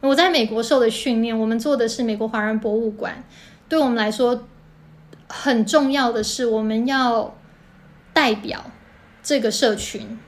[0.00, 3.22] 我在美国受的训练，我们做的是美国华人博物馆，
[3.68, 4.48] 对我们来说
[5.28, 7.36] 很重要的是，我们要
[8.12, 8.64] 代表
[9.30, 10.18] 这个社群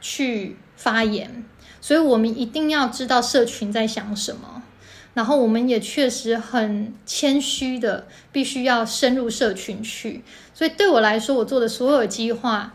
[0.00, 1.44] 去发言，
[1.80, 4.64] 所以我们一定要知道社群在想什么。
[5.14, 10.24] 然后我们也确实很谦虚的，必须要深入社群去。
[10.52, 12.74] 所以对我来说，我做的所有计划，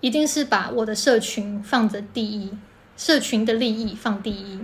[0.00, 2.52] 一定是把我的社群放在第一，
[2.96, 4.60] 社群的利益放第一。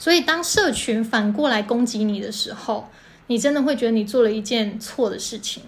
[0.00, 2.88] 所以当社群反过来攻击你的时候，
[3.28, 5.62] 你真的会觉得你做了一件错的事情。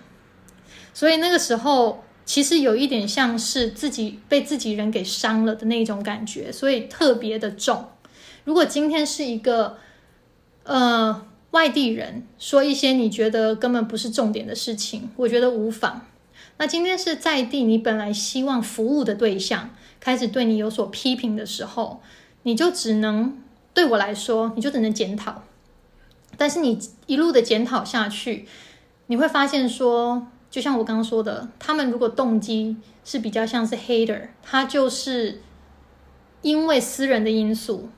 [0.92, 7.88] 所以那个时候，其实有一点像是自己被自己人给伤了的那种感觉，所以特别的重。
[8.44, 9.78] 如果今天是一个。
[10.64, 16.06] 呃，外地人说一些你觉得根本不是重点的事情，我觉得无妨。
[16.56, 22.00] 那今天是在地，你本来希望服务的对象开始对你有所批评的时候，
[22.44, 23.36] 你就只能
[23.74, 25.42] 对我来说，你就只能检讨。
[26.36, 28.46] 但是你一路的检讨下去，
[29.08, 35.40] 你会发现说，就像我刚刚说的，他们如果动机是比较像是 hater，他就是
[36.42, 37.88] 因为私人的因素。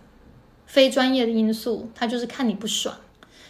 [0.67, 2.97] 非专业的因素，他就是看你不爽，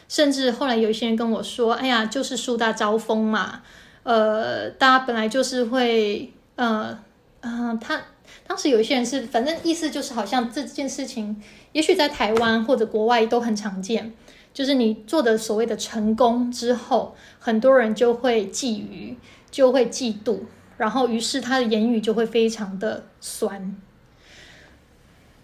[0.09, 3.62] 甚至后来有一些人跟我说：“哎呀，就是树大招风嘛，
[4.03, 6.99] 呃，大家本来就是会，呃，
[7.40, 8.03] 嗯，他
[8.47, 11.40] 当时有一些人是，反正意思就是好像这件事情，
[11.73, 14.12] 也许在台湾或者国外都很常见，
[14.55, 19.17] 就是你做的所谓的成功之后，很多人就会觊觎，
[19.51, 20.38] 就会嫉妒，
[20.79, 23.77] 然后于是他的言语就会非常的酸。”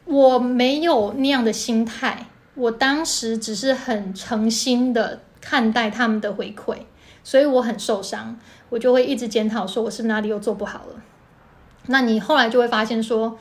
[0.06, 6.78] 我没有那样的心态，我当时只是很诚心的看待他们的回馈，
[7.22, 8.36] 所以我很受伤，
[8.70, 11.02] 我就会一直检讨说我是哪里又做不好了。
[11.86, 13.38] 那你后来就会发现说，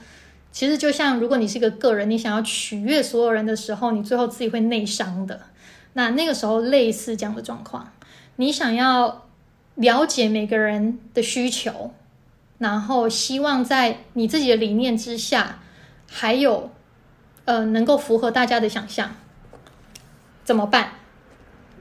[0.51, 5.41] 其实就像如果你是一个个人，你想要取悦所有人的时候，你最后自己会内伤的。
[5.93, 7.91] 那那个时候类似这样的状况，
[8.36, 9.28] 你想要
[9.75, 11.91] 了解每个人的需求，
[12.58, 15.60] 然后希望在你自己的理念之下。
[16.12, 16.71] 还有，
[17.45, 19.15] 呃，能够符合大家的想象，
[20.43, 20.93] 怎么办？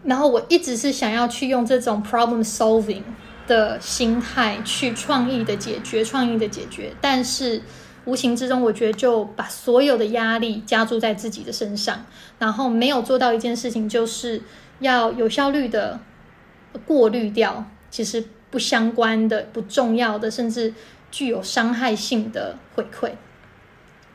[0.05, 3.05] 然后我一直是想要去用这种 problem solving
[3.47, 6.94] 的心态去创意的解决，创意的解决。
[7.01, 7.62] 但是
[8.04, 12.06] 无形之中，我觉得就把所有的压力加注在自己的身上，
[12.38, 14.40] 然后没有做到一件事情，就是
[14.80, 16.00] 要有效率的
[16.87, 20.72] 过滤掉其实不相关的、不重要的，甚至
[21.11, 23.11] 具有伤害性的回馈。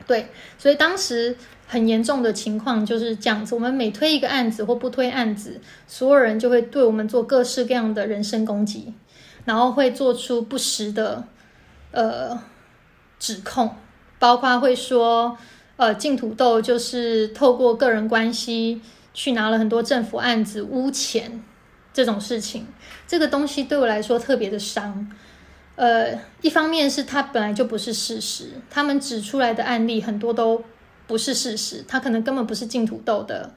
[0.06, 3.54] 对，所以当时很严重的情况就是这样子。
[3.54, 8.92] 我们每推一个案子或不推案子，所有人就会对我们做各式各样的人身攻击，
[9.44, 11.24] 然后会做出不实的
[11.90, 12.38] 呃
[13.24, 13.74] 指控，
[14.18, 15.38] 包括会说
[15.76, 18.82] 呃净土豆就是透过个人关系
[19.14, 21.42] 去拿了很多政府案子污钱
[21.94, 22.66] 这种事情。
[23.06, 25.10] 这个东西对我来说特别的伤。
[25.76, 30.62] 呃，一方面是它本来就不是事实，他们指出来的案例很多都
[31.06, 33.54] 不是事实，他可能根本不是净土豆的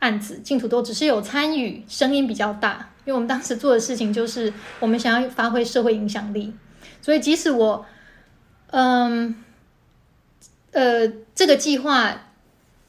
[0.00, 2.90] 案子，净土豆只是有参与，声音比较大。
[3.06, 6.52] 因为我们当时做的事情就是我们想要发挥社会影响力，
[7.00, 7.86] 所以即使我，
[8.68, 9.34] 嗯，
[10.72, 12.22] 呃，这个计划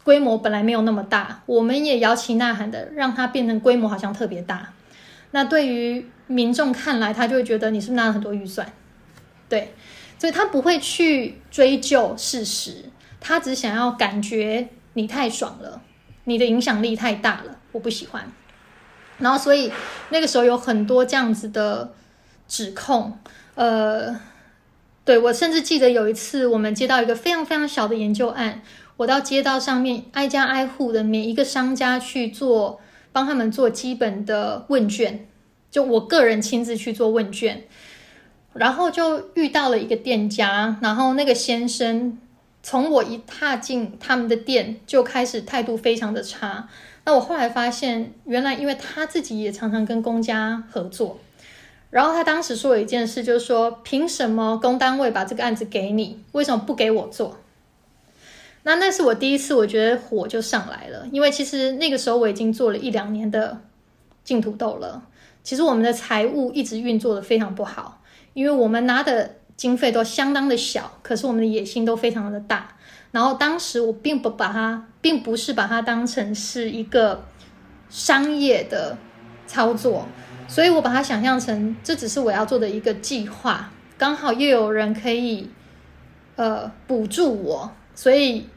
[0.04, 4.74] 规模本来没有那么大，我们也摇旗呐喊的让它变成规模好像特别大。
[5.32, 8.72] 那对于民众看来，他就会觉得你是不是拿了很多预算？
[9.50, 9.74] 对，
[10.18, 12.86] 所以他不会去追究事实，
[13.20, 15.82] 他只想要感觉你太爽了，
[16.24, 18.32] 你的影响力太大了，我不喜欢。
[19.20, 19.72] 然后，所以
[20.10, 21.94] 那个时候有很多这样子的
[22.48, 23.18] 指控。
[23.56, 24.16] 呃，
[25.08, 28.62] 对我甚至记得有一次，我们接到一个非常非常小的研究案，
[28.98, 32.82] 我到街道上面挨家挨户的每一个商家去做，
[33.14, 35.26] 帮他们做基本的问卷，
[35.72, 37.64] 就我个人亲自去做问卷。
[38.52, 42.18] 然后就遇到了一个店家，然后那个先生
[42.62, 46.68] 从我一踏进他们的店就开始态度非常的差。
[47.06, 51.18] 那我后来发现，原来因为他自己也常常跟公家合作，
[51.90, 57.38] 然后他当时说了一件事，就是说凭什么公单位把这个案子给你，为什么不给我做？
[58.64, 63.62] 那那是我第一次，我觉得火就上来了，因为其实那个时候我已经做了一两年的
[64.24, 65.04] 净土豆了，
[65.42, 68.02] 其实我们的财务一直运作的非常不好。
[68.34, 72.76] 因为我们拿的经费都相当的小，可是我们的野心都非常的大。
[73.12, 77.24] 然后当时我并不把它，并不是把它当成是一个
[77.90, 78.96] 商业的
[79.48, 80.06] 操作，
[80.48, 85.50] 所以我把它想象成这只是我要做的一个计划，刚好又有人可以
[86.36, 88.48] 呃补助我，所以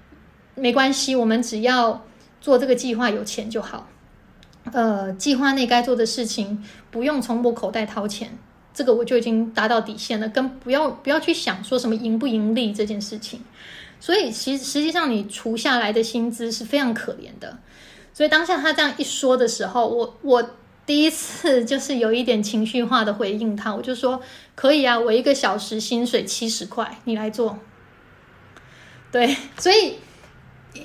[0.54, 2.04] 没关系，我们只要
[2.40, 3.88] 做这个计划有钱就好。
[4.72, 8.38] 呃，计划内该做的事情不用从我口袋掏钱。
[8.72, 13.40] 这个我就已经达到底线了，跟不要不要去想说什么盈不盈利这件事情。
[13.98, 17.58] 所以其实实际上你除下来的薪资是非常可怜的。
[18.14, 20.50] 所以当下他这样一说的时候，我我
[20.90, 24.20] 第一次就是有一点情绪化的回应他，我就说
[24.56, 27.60] 可以啊，我一个小时薪水七十块，你来做。
[29.12, 29.98] 对，所以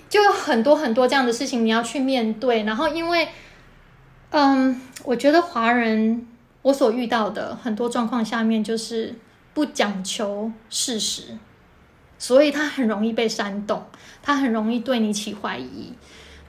[0.07, 2.61] 就有很多很多这样的事情你要去面对。
[2.65, 3.27] 然后因为，
[4.29, 6.27] 嗯，我觉得华人。
[6.61, 9.15] 我所遇到的很多状况下面，就是
[9.55, 11.37] 不讲求事实，
[12.19, 13.83] 所以他很容易被煽动，
[14.21, 15.93] 他很容易对你起怀疑，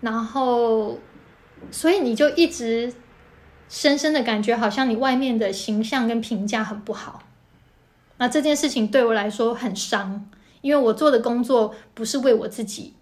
[0.02, 0.98] 然后，
[1.70, 2.92] 所以你就一直
[3.68, 7.22] 深深的感觉好像你外面的形象跟评价很不好。
[8.18, 10.28] 那这件事情对我来说很伤，
[10.60, 12.94] 因为我做的工作不是为我自己，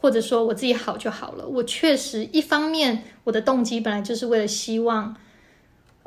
[0.00, 1.46] 或者说我自己好就好了。
[1.46, 5.16] 我确实一方面我的动机本来就是为了希望。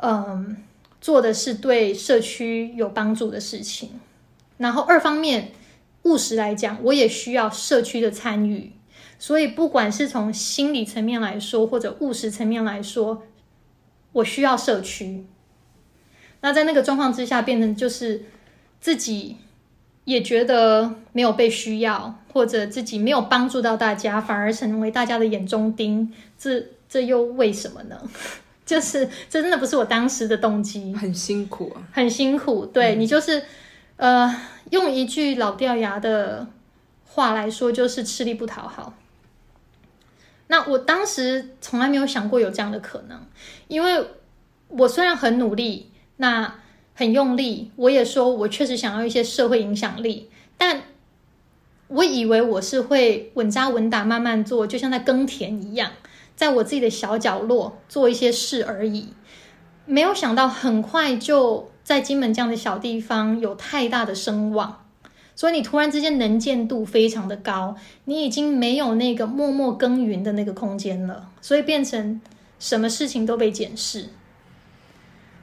[0.03, 0.57] 嗯，
[0.99, 3.99] 做的是对社区有帮助的事情，
[4.57, 5.51] 然后二方面
[6.01, 8.71] 务实来讲，我也需要社区的参与，
[9.19, 13.21] 所以不管是从心理层面来说，或者务实层面来说，
[14.13, 15.25] 我需要社区。
[16.41, 18.23] 那在那个状况之下，变成就是
[18.79, 19.37] 自己
[20.05, 28.01] 也觉得没有被需要，或者自己没有帮助到大家，反而成为大家的眼中钉，这这又为什么呢？
[28.65, 32.65] 就是这真的不是我当时的动机，很辛苦啊，很辛苦。
[32.65, 33.43] 对你就是，
[33.97, 34.33] 呃，
[34.69, 36.47] 用一句老掉牙的
[37.05, 38.93] 话来说，就是吃力不讨好。
[40.51, 43.25] 那我当时从来没有想过有这样的可能，
[43.69, 44.05] 因为
[44.67, 46.55] 我虽然很努力，那
[46.93, 50.81] 很用力，我也说我确实想要一些社会影响力，但
[51.87, 55.93] 我以为我是会稳扎稳打慢慢做，就像在耕田一样。
[56.35, 59.13] 在我自己的小角落做一些事而已，
[59.85, 64.80] 没有想到很快就在金门这样的小地方有太大的声望，
[65.41, 67.75] 所以你突然之间能见度非常的高，
[68.05, 72.21] 你已经没有那个默默耕耘的那个空间了，所以变成
[72.59, 74.09] 什么事情都被检视，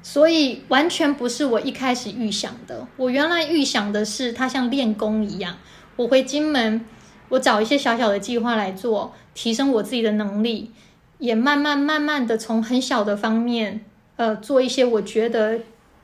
[0.01, 2.87] 所以完全不是我一开始预想的。
[2.97, 5.59] 我原来预想的是，它像练功一样，
[5.97, 6.85] 我回金门，
[7.31, 10.71] 我找一些小小的计划来做，提升我自己的能力。
[11.19, 15.59] 也慢慢慢慢的从很小的方面，呃，做一些我觉得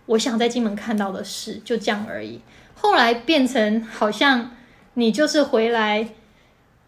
[0.06, 2.40] 我想在金门看到的事，就这样而已。
[2.84, 4.50] 后来变成好像
[4.92, 6.06] 你就是回来，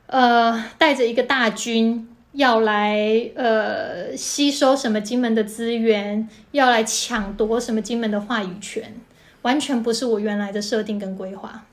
[0.08, 8.94] 呃，带着一个大军要来，呃，吸收什么金门的资源，要来抢夺什么金门的话语权，
[9.40, 11.64] 完全不是我原来的设定跟规划。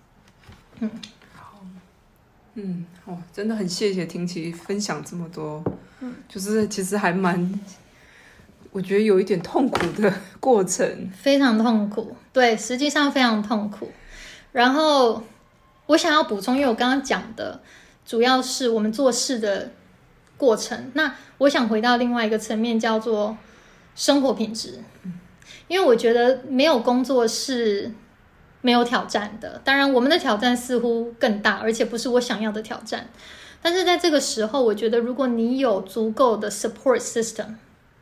[0.79, 0.89] 嗯，
[1.35, 1.59] 好，
[2.53, 5.61] 嗯，哦，真的很谢谢婷琪分享这么多。
[6.29, 7.59] 就是其实还蛮，
[8.71, 12.15] 我觉得有一点痛苦的过程，非常痛苦。
[12.31, 13.91] 对，实际上非常痛苦。
[14.53, 15.21] 然后
[15.87, 17.59] 我想要补充，因为我刚刚讲的，
[18.05, 19.71] 主要是我们做事的
[20.37, 20.91] 过程。
[20.93, 23.35] 那我想回到另外一个层面，叫做
[23.95, 24.79] 生活品质，
[25.67, 27.91] 因为我觉得没有工作是
[28.61, 29.59] 没有挑战的。
[29.63, 33.09] 当然，我们的挑战似乎更大，而且不是我想要的挑战。
[33.61, 37.55] 但是在这个时候，我觉得如果你有足够的 support system，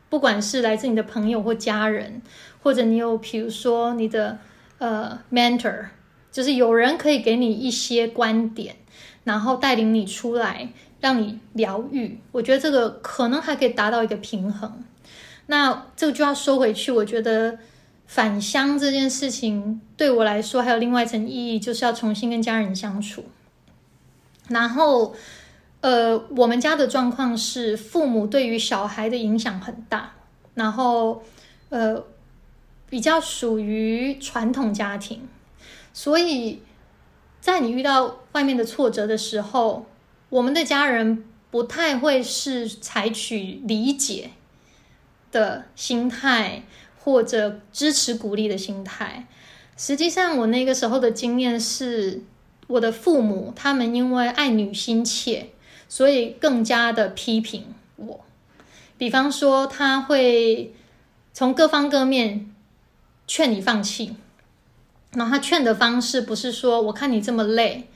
[0.08, 2.20] 不管是来自你的朋友或家人，
[2.62, 4.38] 或者你有比如说你的
[4.78, 5.86] 呃 mentor，
[6.32, 8.74] 就是有人可以给你一些观点，
[9.22, 10.70] 然后带领你出来，
[11.00, 12.18] 让你疗愈。
[12.32, 14.82] 我觉得这个可能还可以达到一个平衡。
[15.46, 16.90] 那这个就要收回去。
[16.90, 17.58] 我觉得
[18.06, 23.26] 返乡这件事情对我来说还有另外一层意义，就是要重新跟家人相处，
[24.48, 25.14] 然后。
[25.82, 30.12] 呃，我们家的状况是父母对于小孩的影响很大，
[30.54, 31.24] 然后
[31.70, 32.00] 呃，
[32.88, 35.22] 比较属于传统家庭，
[35.92, 36.62] 所以
[37.40, 39.86] 在你遇到外面的挫折的时候，
[40.28, 44.30] 我们的家人不太会是采取理解
[45.30, 46.62] 的心态
[46.98, 49.26] 或者支持鼓励的心态。
[49.76, 52.22] 实际上，我那个时候的经验是，
[52.66, 55.50] 我的父母他们因为爱女心切。
[55.88, 57.66] 所以更加的批评
[57.96, 58.24] 我，
[58.96, 60.74] 比方说他会
[61.34, 62.50] 从各方各面
[63.26, 64.16] 劝你放弃，
[65.14, 67.88] 然后他劝的方式不是说我看你这么累，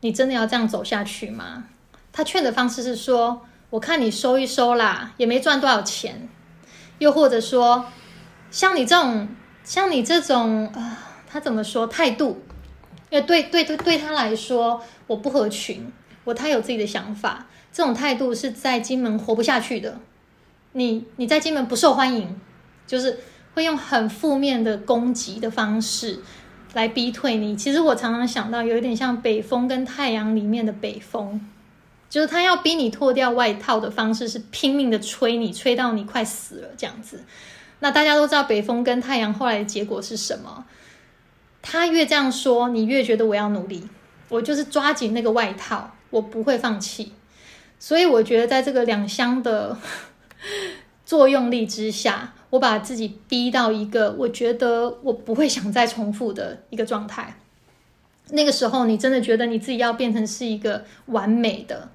[0.00, 1.64] 你真的要这样走下去吗？
[2.12, 6.28] 他劝的方式是说我看你收一收啦，也没赚多少钱，
[6.98, 7.86] 又或者说
[8.50, 9.28] 像你这种
[9.64, 12.42] 像你这种啊，他怎么说态度？
[13.10, 15.92] 因为对对对对他来说我不合群。
[16.24, 19.98] 我他有自己的想法，这种态度是在金门活不下去的。
[20.72, 22.38] 你你在金门不受欢迎，
[22.86, 23.18] 就是
[23.54, 26.20] 会用很负面的攻击的方式
[26.72, 27.56] 来逼退你。
[27.56, 31.40] 其实我常常想到，有一点像北风跟太阳里面的北风，
[32.08, 37.24] 就是他要逼你脱掉外套的方式是拼命的吹你，吹到你快死了这样子。
[37.80, 40.64] 那大家都知道北风跟太阳后来的结果是什么？
[41.62, 43.88] 他越这样说，你越觉得我要努力，
[44.28, 45.94] 我就是抓紧那个外套。
[46.10, 47.12] 我不会放弃，
[47.78, 49.78] 所以我觉得在这个两相的
[51.06, 57.36] 作用力之下，我把自己逼到一个我觉得我不会想再重复的一个状态。
[58.32, 61.88] 那个时候，你真的觉得你自己要变成是一个完美的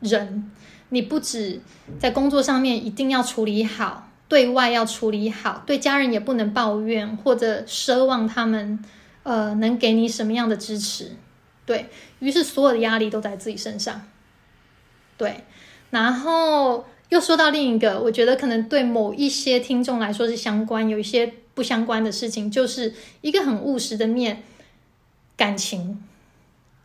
[0.00, 0.50] 人，
[0.88, 1.60] 你不止
[1.98, 8.82] 在工作上面一定要处理好，对外要处理好，对家人也不能抱怨或者奢望他们
[9.22, 11.12] 呃能给你什么样的支持。
[11.64, 14.02] 对于是，所有的压力都在自己身上。
[15.16, 15.44] 对，
[15.90, 16.84] 然后
[17.14, 24.42] 又说到另一个，我觉得可能对某一些听众来说是相关，有一些不相关的事情，就是一个很务实的面
[25.36, 26.02] 感情。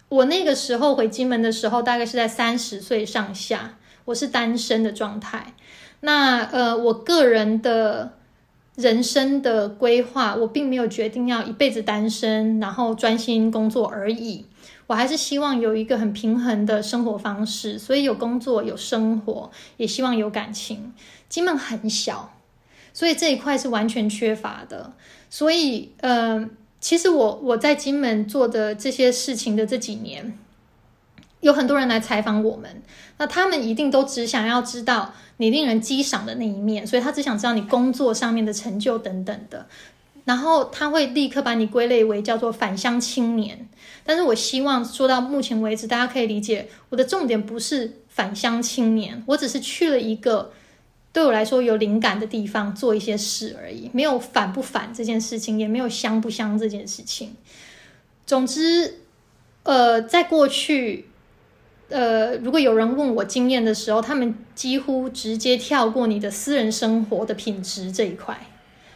[0.07, 5.55] 我那个时候回金门的时候，大概是在三十岁上下，我是单身的状态。
[6.01, 8.13] 那呃，我个人的。
[8.75, 14.45] 人生的规划，我并没有决定要一辈子单身，然后专心工作而已。
[14.89, 20.91] 我还是希望有一个很平衡的生活方式，所以有工作有生活，也希望有感情。
[21.29, 22.33] 金门很小，
[22.91, 24.93] 所以这一块是完全缺乏的。
[25.29, 26.49] 所以，呃，
[26.81, 30.35] 其实我我在金门做的这些事情的这几年。
[31.41, 32.81] 有很多人来采访我们，
[33.17, 39.67] 那他们一定都只想要知道你令人激赏的那一面，所以他只想知道你工作上面的成就等等的，
[40.29, 43.67] 然后他会立刻把你归类为叫做返乡青年。
[44.05, 50.51] 但是我希望说到目前为止，大家可以理解我的重点不是返乡青年，我只是去了一个
[51.11, 57.35] 对我来说有灵感的地方做一些事而已，没有返不返这件事情，也没有乡不乡这件事情。
[58.27, 58.99] 总之，
[59.63, 61.07] 呃，在过去。
[61.89, 68.39] 呃，如果有人问我经验的时候，他们几乎直接跳过你的私人生活的品质这一块。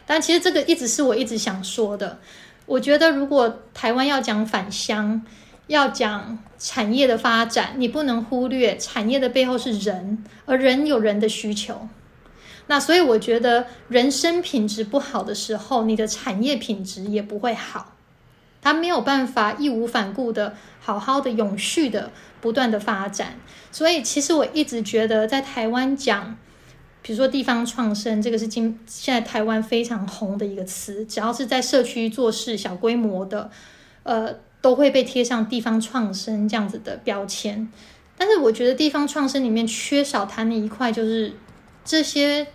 [0.06, 2.18] 但其实这个一直是我一直想说的。
[2.66, 5.22] 我觉得如果台湾要讲返乡，
[5.66, 11.88] 要讲产业的发展，你不能忽略产业的背后是人，而人有人的需求。
[12.66, 17.92] 那所以我觉得人生品质不好的时候，你的产业品质也不会好。
[18.62, 22.10] 他没有办法义无反顾的好好的永续的。
[22.40, 23.40] 不断的发展，
[23.72, 26.36] 所以其实我一直觉得，在台湾讲，
[27.04, 31.04] 比如说地方创生，这个是今现在台湾非常红的一个词。
[31.04, 33.50] 只要是在社区做事、小规模的，
[34.04, 37.70] 呃，都会被贴上地方创生这样子的标签。
[38.16, 41.34] 但是我觉得地方创生里面缺少谈的一块，就是
[41.84, 42.46] 这些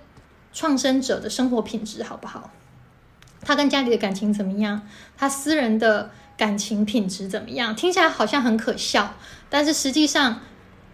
[0.52, 2.50] 创生者的生活品质好不好？
[3.42, 4.82] 他跟家里的感情怎么样？
[5.16, 7.76] 他私人的感情品质怎么样？
[7.76, 9.14] 听起来好像很可笑，
[9.48, 10.42] 但是实际上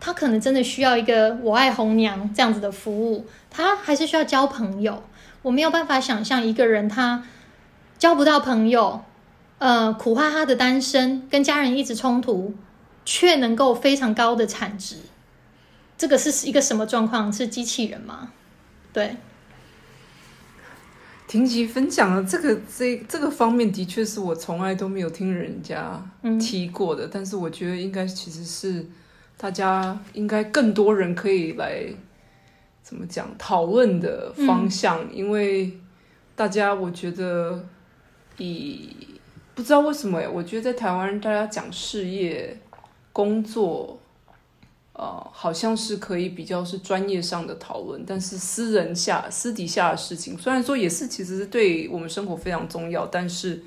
[0.06, 5.02] 他可能真的需要一个我爱红娘这样子的服务，他还是需要交朋友。
[5.42, 7.24] 我没有办法想象一个人他
[7.98, 9.04] 交不到朋友，
[9.58, 12.54] 呃，苦哈哈的单身，跟家人一直冲突，
[13.04, 14.98] 却能够非常高的产值。
[15.98, 17.34] 这个是一个什么状况？
[17.34, 18.30] 是机器人吗？
[18.94, 19.16] 对。
[21.28, 26.00] 婷琪分享的这个这这个方面，的确是我从来都没有听人家
[26.40, 27.10] 提过的。
[27.12, 28.86] 但是我觉得应该其实是
[29.38, 31.86] 大家应该更多人可以来。
[32.84, 35.12] 怎么讲讨论的方向？
[35.12, 35.76] 因为
[36.36, 37.68] 大家，我觉得
[38.38, 38.96] 以
[39.56, 42.56] 不知道为什么我觉得在台湾，大家讲事业、
[43.12, 44.00] 工作，
[44.94, 53.64] 呃，好像是可以比较是专业上的讨论，但是私人下、私底下的事情，虽然说也是其实是对我们生活非常重要，但是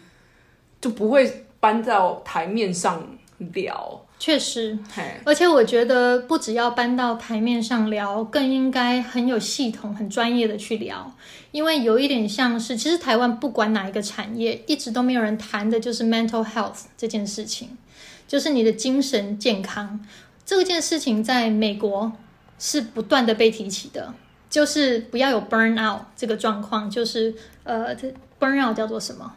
[0.81, 3.05] 就不会搬到台面上
[3.39, 4.01] 聊。
[4.19, 4.77] 确实，
[5.25, 11.14] 而且我觉得不只要搬到台面上聊，更应该很有系统、很专业的去聊。
[11.53, 17.79] 因为有一点像是，其实台湾不管哪一个产业，一直都没有人谈的就是 mental health 这件事情，
[18.27, 20.05] 就是你的精神健康
[20.45, 22.12] 这件事情，在美国
[22.59, 24.12] 是不断的被提起的，
[24.51, 27.97] 就是不要有 burn out 这个状况，就是呃
[28.41, 29.33] ，burn out 叫做什么？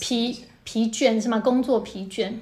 [0.00, 0.44] 疲。
[0.64, 1.38] 疲倦是吗？
[1.38, 2.32] 工作疲倦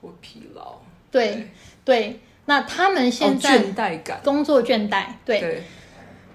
[0.00, 0.76] 或疲劳？
[1.10, 1.48] 对
[1.84, 5.06] 对，那他们现在倦怠感，工作倦怠。
[5.24, 5.62] 对，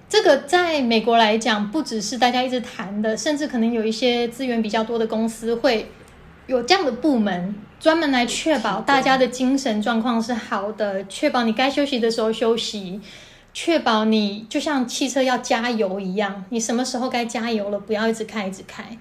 [0.07, 5.91] 这个在美国来讲，不只是大家一直谈的，甚至可能有一些资源比较多的公司会
[6.47, 12.99] 有这样的部门，专门来确保大家的精神状况是好的，确保你该休息的时候休息，
[13.53, 18.97] 确保你就像汽车要加油一样，你什么时候该加油了，不要一直开一直开。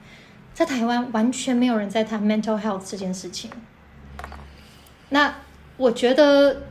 [0.58, 3.48] 在台湾完全没有人在谈 mental health 这件事情。
[5.10, 5.32] 那
[5.76, 6.62] 我觉得，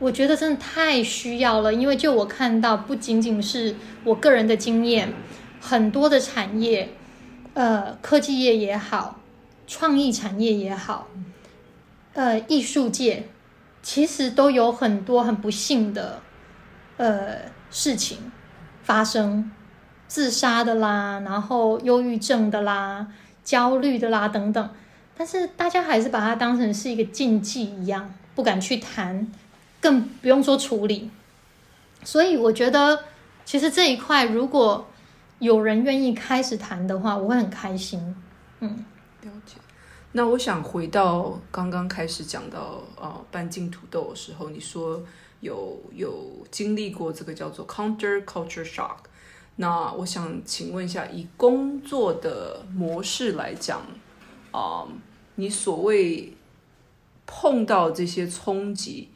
[0.00, 5.12] 我觉得真的太需要了，因为就我看到，不仅仅是我个人的经验，
[5.60, 6.88] 很多的产业，
[7.54, 9.20] 呃，科技业也好，
[9.68, 11.06] 创意产业也好，
[12.14, 13.28] 呃，艺术界，
[13.80, 16.20] 其实都有很多很不幸的
[16.96, 18.32] 呃事情
[18.82, 19.52] 发生。
[20.08, 23.06] 自杀的啦，然后忧郁症的啦，
[23.44, 24.70] 焦虑的啦等等，
[25.16, 29.30] 但是大家还是把它当成是一个禁忌一样，不敢去谈，
[29.80, 31.10] 更不用说处理。
[32.04, 33.04] 所以我觉得，
[33.44, 34.86] 其实这一块如果
[35.40, 38.14] 有人愿意开始谈的话，我会很开心。
[38.60, 38.84] 嗯，
[39.22, 39.56] 了解。
[40.12, 45.02] 那我想回到刚刚开始讲到呃半径土豆的时候，你说
[45.40, 48.96] 有有经历过这个叫做 counter culture shock。
[49.56, 53.80] 那我想请问一下，以工作的模式来讲，
[54.50, 54.86] 啊，
[55.36, 56.34] 你所谓
[57.24, 59.08] 碰到这些冲击，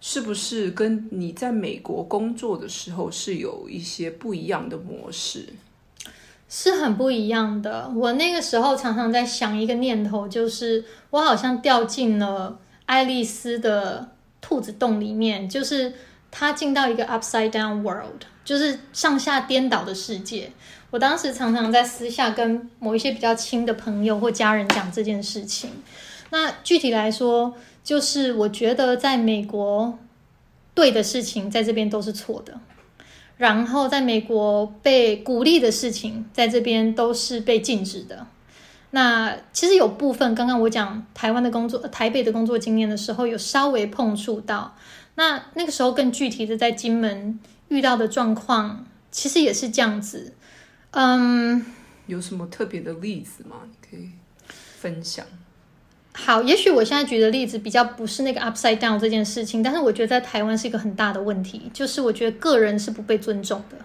[0.00, 5.48] 是不是跟你在美国工作的时候是有一些不一样的模式？
[6.48, 7.90] 是很不一样的。
[7.96, 15.94] 我那个时候常常在想一个念头，就是我好像掉进了爱丽丝的兔子洞里面，就是
[16.30, 18.22] 她进到一个 upside down world。
[18.46, 20.50] 就是上下颠倒的世界。
[20.90, 25.68] 我当时常常在私下跟某一些比较亲的朋友或家人讲这件事情。
[26.30, 29.98] 那具体来说，就是我觉得在美国
[30.74, 32.60] 对的事情在这边都是错的，
[33.36, 38.26] 然后在美国被鼓励的事情在这边都是被禁止的。
[38.90, 44.76] 那其实有部分刚刚我讲台湾的工作、台北的工作经验的时候，有稍微碰触到。
[45.16, 47.40] 那那个时候更具体的在金门。
[47.68, 50.34] 遇到的状况其实也是这样子，
[50.92, 51.64] 嗯，
[52.06, 53.56] 有什么特别的例子吗？
[53.80, 54.10] 可以
[54.48, 55.24] 分享。
[56.12, 63.76] 好，也许我现在举的例子比较不是那个 upside down 这件事情，但是我觉得在台湾是一个很大的问题，就是我觉得个人是不被尊重的。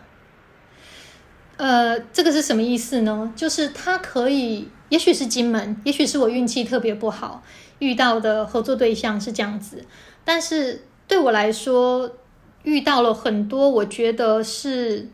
[1.57, 3.33] 呃，这个是什么意思呢？
[3.35, 7.43] 就是他可以，也许是金门，也许是我运气特别不好，
[7.79, 9.85] 遇到的合作对象是这样子，
[10.23, 12.17] 但是对我来说。
[12.63, 15.09] 遇到了很多，我觉得是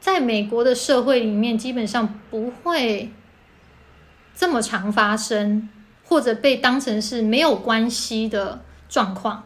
[0.00, 3.10] 在美国的社会里面，基本上不会
[4.34, 5.68] 这么常发生，
[6.04, 9.44] 或者被当成是没有关系的状况。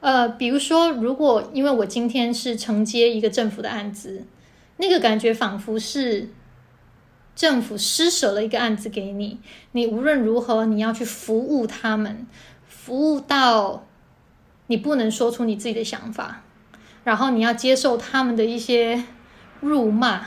[0.00, 4.24] 呃，比如说，如果因为我今天是承接一个政府的案子，
[4.76, 6.28] 那个感觉仿佛是
[7.34, 9.38] 政府施舍了一个案子给你，
[9.72, 12.26] 你无论如何你要去服务他们，
[12.68, 13.86] 服务到。
[14.70, 16.42] 你不能说出你自己的想法，
[17.02, 19.02] 然后你要接受他们的一些
[19.58, 20.26] 辱骂，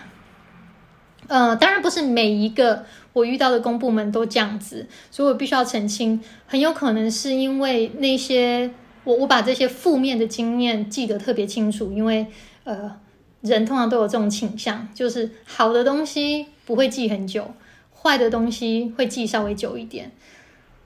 [1.30, 2.84] 呃，当然不是每一个
[3.14, 8.70] 我遇到的公部门都这样子，所以我必须要澄清，很有可能是因为那些
[9.06, 12.28] 我我把这些负面的经验记得特别清楚，因为
[12.66, 13.00] 呃，
[13.40, 17.54] 人通常都有这种倾向，就是好的东西不会记很久，
[17.96, 20.12] 坏的东西会记稍微久一点，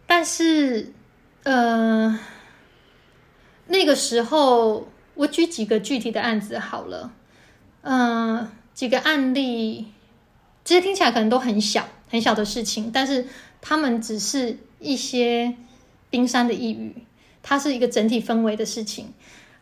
[0.06, 0.94] 但是
[1.42, 2.20] 呃，
[3.68, 7.12] 那个时候我举几个具体的案子好了，
[7.82, 9.88] 嗯，几个案例。
[10.64, 13.26] 其实听起来可能都很小很小的事情，但是
[13.62, 15.56] 他们只是一些
[16.10, 17.06] 冰山的一隅，
[17.42, 19.14] 它是一个整体氛围的事情。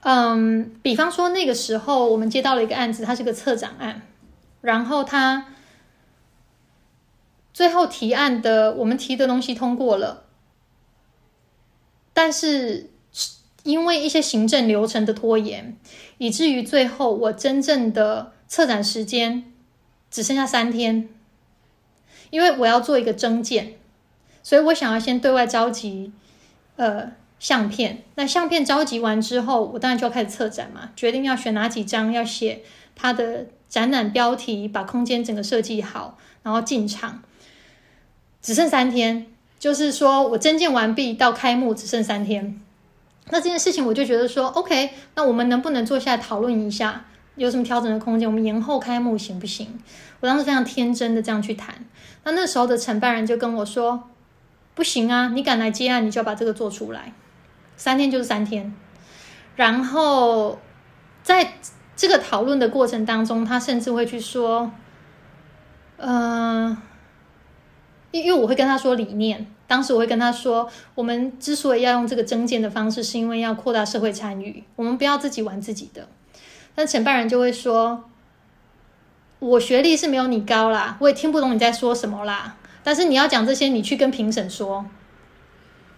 [0.01, 4.01] 嗯，比方说那个时候我们接到了一个案子，它是个策展案，
[4.61, 5.47] 然后他
[7.53, 10.25] 最后提案的我们提的东西通过了，
[12.13, 12.89] 但是
[13.65, 15.75] 因为一些行政流程的拖延，
[16.19, 19.51] 以至于最后我真正的策展时间。
[20.11, 21.09] 只剩下三天，
[22.29, 23.73] 因为我要做一个征件，
[24.41, 26.13] 所以我想要先对外召集
[26.77, 28.03] 呃相片。
[28.15, 32.61] 那相片召集完之后，我当然就要开始策展嘛，决定要选哪几张，要写
[32.95, 37.21] 它的展览标题，把空间整个设计好，然后进场。
[38.41, 39.27] 只剩三天，
[39.59, 42.61] 就是说我征件完毕到开幕只剩三天。
[43.29, 47.05] 那这件事情我就觉得说，OK，那我们能不能坐下来讨论一下？
[47.35, 48.29] 有什么调整的空间？
[48.29, 49.79] 我们延后开幕行不行？
[50.21, 51.75] 我当时非常天真的这样去谈。
[52.23, 54.09] 那那时候的承办人就跟我说
[54.73, 57.11] ：“不行啊，你敢来接案，你就要把这个做出来。
[57.75, 58.73] 三天就是三天。”
[59.57, 60.59] 然后
[61.23, 61.55] 在
[61.95, 64.71] 这个讨论的过程当中，他甚至会去说
[65.97, 66.77] ：“嗯，
[68.11, 69.47] 因因为我会跟他说理念。
[69.67, 74.63] 当时我会跟他说，我们之所以要用这个增建的方式，是因为要扩大社会参与。
[74.75, 76.07] 我们不要自己玩自己的。”
[76.75, 78.03] 但承办人就会说
[79.39, 82.57] ：“我学历是没有你高啦，我也听不懂你在说什么啦。
[82.83, 84.85] 但是你要讲这些，你去跟评审说，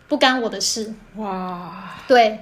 [0.07, 2.39] 不干我的事。”哇，对，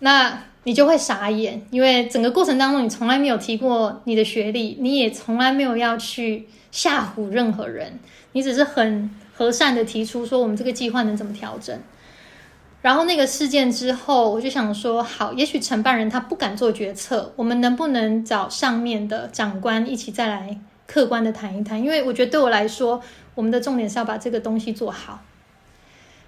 [0.00, 8.00] 那你就会傻眼，因为整个过程当中你从来没有提过你的学历，你也从来没有要去吓唬任何人，
[8.32, 9.10] 你只是很
[9.40, 11.80] 和善的提出说我们这个计划能怎么调整。
[12.82, 21.82] 然后那个事件之后，我就想说，好，也许承办人他不敢做决策，我们能不能找上面的长官一起再来客观的谈一谈？
[21.82, 23.00] 因为我觉得对我来说，
[23.34, 25.20] 我们的重点是要把这个东西做好。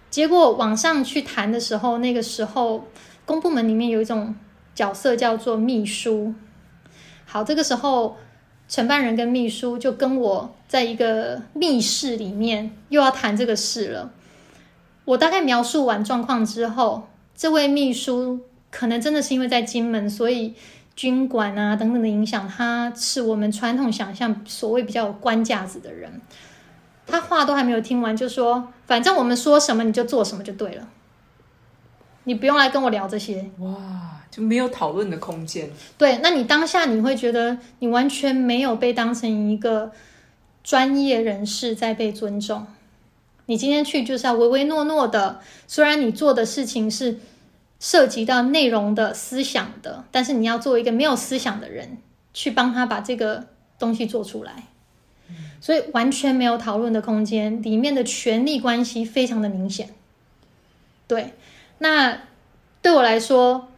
[0.09, 2.89] 结果往上去谈的时候，那个时候
[3.27, 4.35] 公部门里面有一种
[4.75, 6.33] 角色叫做秘书。
[7.27, 8.17] 好，这个时候
[8.69, 14.11] 承办人跟秘书就跟我在一个密室里面又要谈这个事了。
[15.05, 20.55] 我大概描述完状况之后，这位秘书可能真的是因为在金门，所以
[20.97, 26.23] 军管啊等等的影响，他是我们传统想象所谓比较有官架子的人。
[27.07, 30.89] 他话都还没有听完，就说：“反正我们说什么你就做什么就对了，
[32.25, 35.71] 你不用来跟我聊这些。”哇，就没有讨论的空间。
[35.99, 39.93] 对，那你当下你会觉得你完全没有被当成一个
[40.63, 42.67] 专业人士在被尊重。
[43.47, 47.19] 你今天去就是要唯唯诺诺的，虽然你做的事情是
[47.81, 51.99] 涉及到内容的思想的，但是你要做一个没有思想的人，
[52.33, 53.49] 去帮他把这个
[53.79, 54.69] 东西做出来，
[55.61, 59.91] 所以完全没有讨论的空间，里面的权力关系非常的明显。
[61.09, 61.35] 对，
[61.79, 62.23] 那
[62.81, 63.69] 对我来说，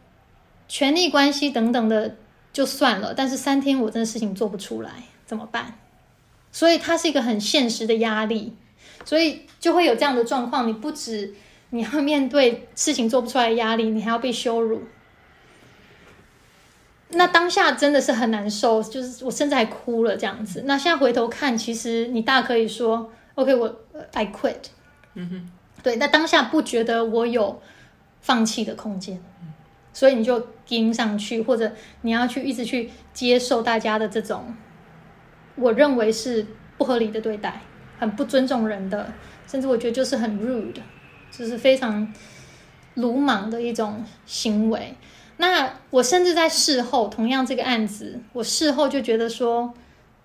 [0.68, 2.16] 权力关系等等的
[2.52, 5.78] 就算了，但是三天我真的事情做不出来，怎么办？
[6.54, 8.54] 所以它是一个很现实的压力。
[9.04, 11.34] 所以就会有这样的状况，你不止
[11.70, 14.80] 你要面对事情做不出来的压力，你还要被羞辱。
[17.10, 20.62] 那当下真的是很难受，就是我甚至还哭了这样子。
[20.64, 23.80] 那现在回头看，其实你大可以说：“OK，我
[24.12, 24.56] I quit。”
[25.14, 25.50] 嗯哼，
[25.82, 25.96] 对。
[25.96, 27.60] 那当下不觉得我有
[28.22, 29.22] 放弃的空间，
[29.92, 34.54] 所以你就盯上去，或者你要去一直去接受大家的这种
[35.56, 36.46] 我认为是
[36.76, 37.60] 不合理的对待。
[37.96, 39.12] 很不尊重人的，
[39.46, 40.80] 甚至我觉得就是很 rude，
[41.30, 42.12] 就是非常
[42.94, 44.96] 鲁莽的一种行为。
[45.36, 49.72] 那我甚至在事后，同样这个案子，我事后就觉得说，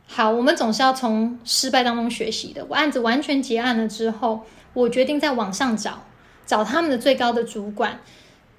[0.08, 2.66] 好，我们总是要从失败当中学习的。
[2.68, 6.04] 我案子完全结案了之后，我决定在网上找
[6.48, 8.00] 找他们的最高的主管，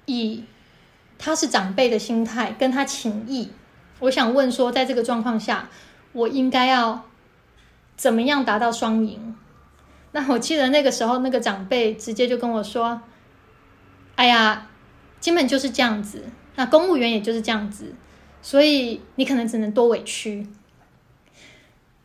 [0.05, 0.45] 以
[1.19, 3.51] 他是长辈的心态跟他请益。
[3.99, 5.69] 我想问说，在这个状况下，
[6.13, 7.05] 我应该要。
[7.97, 9.35] 怎么样达到双赢？
[10.11, 12.99] 那我记得那个时候，那个长辈直接就跟我说
[14.15, 14.67] ：“哎呀，
[15.19, 16.23] 基本就是这样子。
[16.55, 17.93] 那公务员也就是这样子，
[18.41, 20.47] 所以你可能只能多委屈。”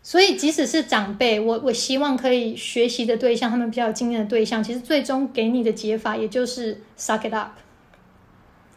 [0.03, 7.53] 所以即使是长辈，我我希望可以学习的对象，他们比较有经验的对象，其实最终给你的解法也就是 suck it up，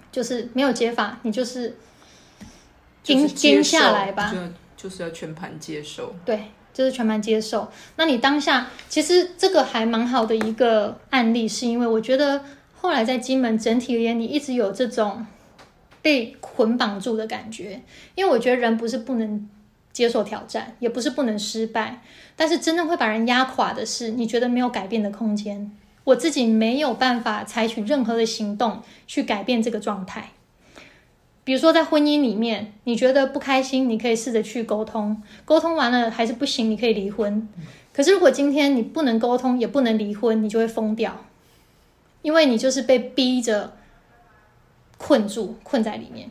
[0.09, 1.75] 就是没有解法，你就是
[3.03, 4.33] 就是盯盯下受来吧。
[4.81, 6.15] 就是要全盘接受。
[6.23, 7.69] 对，就是全盘接受。
[7.97, 15.27] 那你当下其实这个还蛮好的一个案例，是因为我觉得后来在金门整体而言，你一直有这种
[16.01, 17.81] 被捆绑住的感觉。
[18.15, 19.49] 因为我觉得人不是不能
[19.91, 22.01] 接受挑战，也不是不能失败，
[22.37, 25.69] 但是真正会把人压垮的是，你觉得没有改变的空间。
[26.05, 30.29] 我自己没有办法采取任何的行动去改变这个状态。
[31.49, 37.49] 比如说，在婚姻里面，你觉得不开心，你可以试着去沟通，沟通完了还是不行，你可以离婚。
[37.91, 41.25] 可是如果今天你不能沟通，也不能离婚，你就会疯掉，
[42.21, 43.73] 因为你就是被逼着
[44.99, 46.29] 困住，困在里面。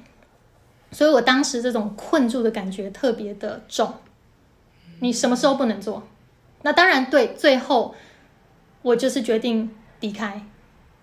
[0.93, 3.93] 所以我当时这种困住的感觉特别的重。
[5.01, 6.07] 你什么时候不能做？
[6.63, 7.93] 那当然对，最后
[8.83, 10.41] 我就是决定离开。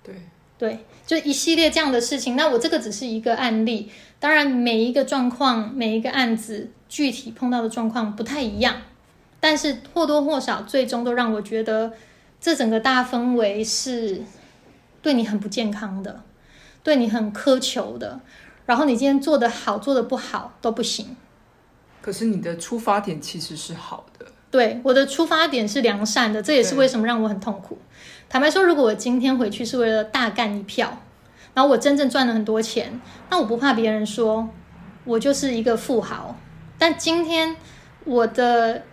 [0.02, 0.16] 对，
[0.58, 2.38] 对，就一系列这样的事情。
[2.38, 3.92] 那我这个只是一个案例，
[4.26, 8.76] 当然每一个状况、每一个案子具体碰到的状况不太一样，
[9.40, 11.94] 但是或多或少，最终都让我觉得
[12.42, 14.24] 这整个大氛围是
[15.04, 16.24] 对你很不健康的，
[16.82, 18.20] 对你很苛求的。
[18.66, 21.16] 然后你今天做的好，做的不好都不行。
[22.02, 24.26] 可是你的出发点其实是好的。
[24.50, 27.78] 对，我的出发点是良善的，这也是为什么让我很痛苦。
[28.28, 31.00] 坦白说，如果我今天回去是为了大干一票，
[31.56, 33.02] 然后我真正赚了很多钱，
[33.32, 34.48] 那我不怕别人说
[35.06, 36.38] 我就是一个富豪。
[36.78, 37.56] 但今天
[38.04, 38.84] 我的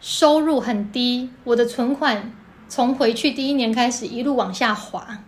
[0.00, 2.32] 收入很低，我的存款
[2.68, 5.22] 从回去第一年开始一路往下滑，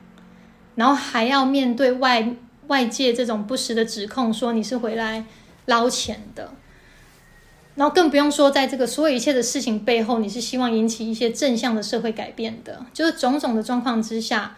[0.74, 2.34] 然后还要面对外
[2.66, 5.24] 外界这种不实的指控，说你是回来
[5.66, 6.52] 捞钱的。
[7.76, 12.84] 然后更不用说，在这个所有一切的事情背后，你是希望引起一些正向的社会改变的。
[12.92, 14.56] 就是种种的状况之下，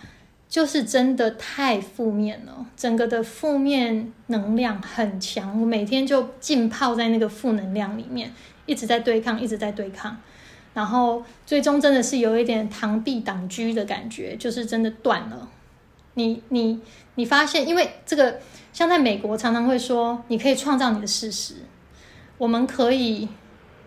[0.53, 5.59] 就是真的太负面了，整个的负面能量很强。
[5.59, 8.31] 我每天就浸泡在那个负能量里面，
[8.67, 10.15] 一直在对抗，一直在对抗。
[10.75, 15.49] 然后最终真的是有一点螳臂挡车的感觉，就是真的断了。
[16.13, 16.79] 你你
[17.15, 18.39] 你发现，因为这个
[18.75, 21.55] 像在美国常常会说，你可以创造你的事实。
[22.37, 23.27] 我们可以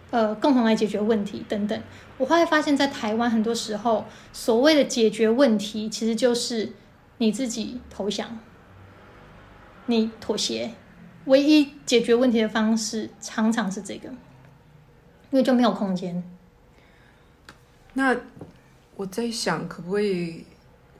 [0.09, 1.79] 呃共同来解决问题等等。
[2.17, 6.71] 我后来发现，在台湾很多时候，所谓的解决问题，其实就是
[7.17, 8.39] 你自己投降，
[9.87, 10.71] 你妥协。
[11.25, 14.17] 唯一解决问题的方式，常常是这个，因
[15.31, 16.23] 为就没有空间。
[17.93, 18.15] 那
[18.95, 20.45] 我在想，可不可以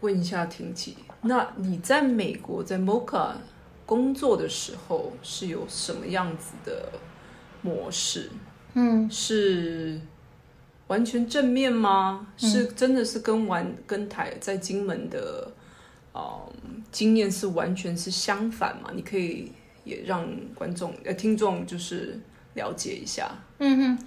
[0.02, 0.98] 问一下婷琪？
[1.22, 3.34] 那你在美国在 Mocha
[3.86, 6.92] 工作的时候是有什么样子的
[7.62, 8.32] 模式？
[8.74, 10.02] 嗯，是
[10.88, 12.28] 完全正面吗？
[12.38, 15.52] 是真的是跟完跟台在金门的
[16.14, 16.22] 呃
[16.92, 18.92] 经验是完全是相反嘛？
[18.94, 19.52] 你可以
[19.84, 22.20] 也让观众呃听众就是
[22.54, 23.30] 了解一下。
[23.58, 24.06] 嗯哼，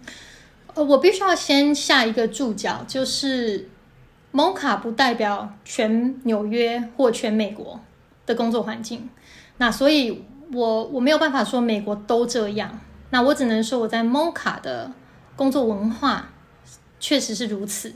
[0.74, 3.68] 呃，我必须要先下一个注脚，就是
[4.32, 7.80] Mocha 不代表全纽约或全美国
[8.24, 9.08] 的工作环境，
[9.56, 10.22] 那所以
[10.52, 12.78] 我我没有办法说美国都这样，
[13.10, 14.92] 那我只能说我在 Mocha 的
[15.34, 16.30] 工作文化
[17.00, 17.92] 确实是如此，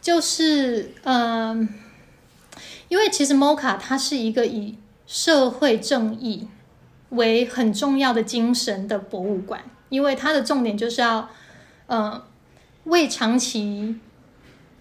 [0.00, 1.68] 就是嗯、
[2.88, 4.76] 因为其实 Moca 它是一个以
[5.06, 6.48] 社会正义
[7.10, 9.62] 为很重要的精神的博物馆。
[9.90, 11.28] 因为它的重点就是要，
[11.88, 12.22] 呃，
[12.84, 13.98] 为长期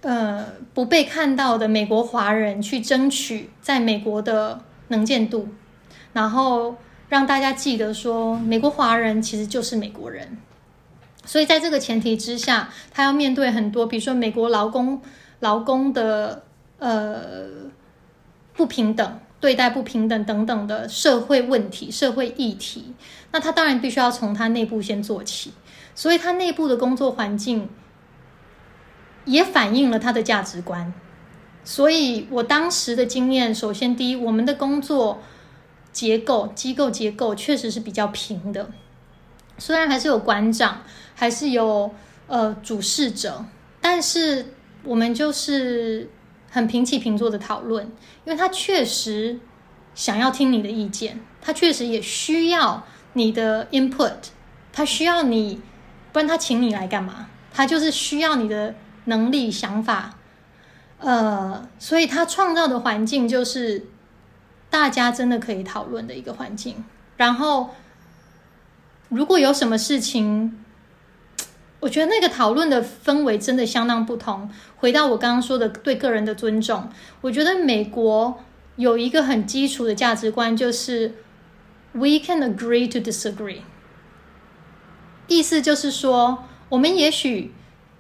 [0.02, 5.48] 呃不被看到的美国华人去争取在美国的能见度，
[6.14, 6.76] 然后
[7.08, 10.38] 让大家记得说，美国华人其实就是美国人。
[11.26, 15.02] 所以在这个前提之下，他要面对很多，比如说美国劳工
[15.40, 16.44] 劳工的
[16.78, 17.46] 呃
[18.54, 19.20] 不平等。
[19.42, 22.94] 对待不平等等等的社会问题、社会议题，
[23.32, 25.54] 那他当然必须要从他内部先做起，
[25.96, 27.70] 所以他内部的工作环境
[29.24, 30.94] 也反映了他的价值观。
[31.64, 35.22] 所以我当时的经验，首先第一，我们的工作
[35.94, 38.70] 结构、机构结构确实是比较平的，
[39.58, 40.82] 虽然还是有馆长，
[41.20, 41.94] 还是有
[42.26, 43.46] 呃主事者，
[43.80, 44.54] 但是
[44.84, 46.10] 我们就是。
[46.52, 47.86] 很平起平坐的讨论，
[48.26, 49.40] 因为他确实
[49.94, 54.16] 想要听你的意见，他确实也需要你的 input，
[54.74, 55.62] 他需要你，
[56.12, 57.28] 不然他请你来干嘛？
[57.54, 58.74] 他就是需要你的
[59.06, 60.16] 能力、想法，
[60.98, 63.86] 呃，所以他创造的环境就是
[64.72, 66.84] 大家真的可以讨论的一个环境。
[67.16, 67.70] 然后，
[69.10, 70.66] 如果有什么事情，
[71.80, 74.50] 我觉得那个讨论的氛围真的相当不同。
[74.76, 76.90] 回到我刚刚说的对个人的尊重，
[77.22, 78.40] 我觉得美国
[78.76, 81.16] 有一个很基础的价值观，就是
[81.94, 83.62] we can agree to disagree。
[85.28, 87.54] 意思就是说，我们也许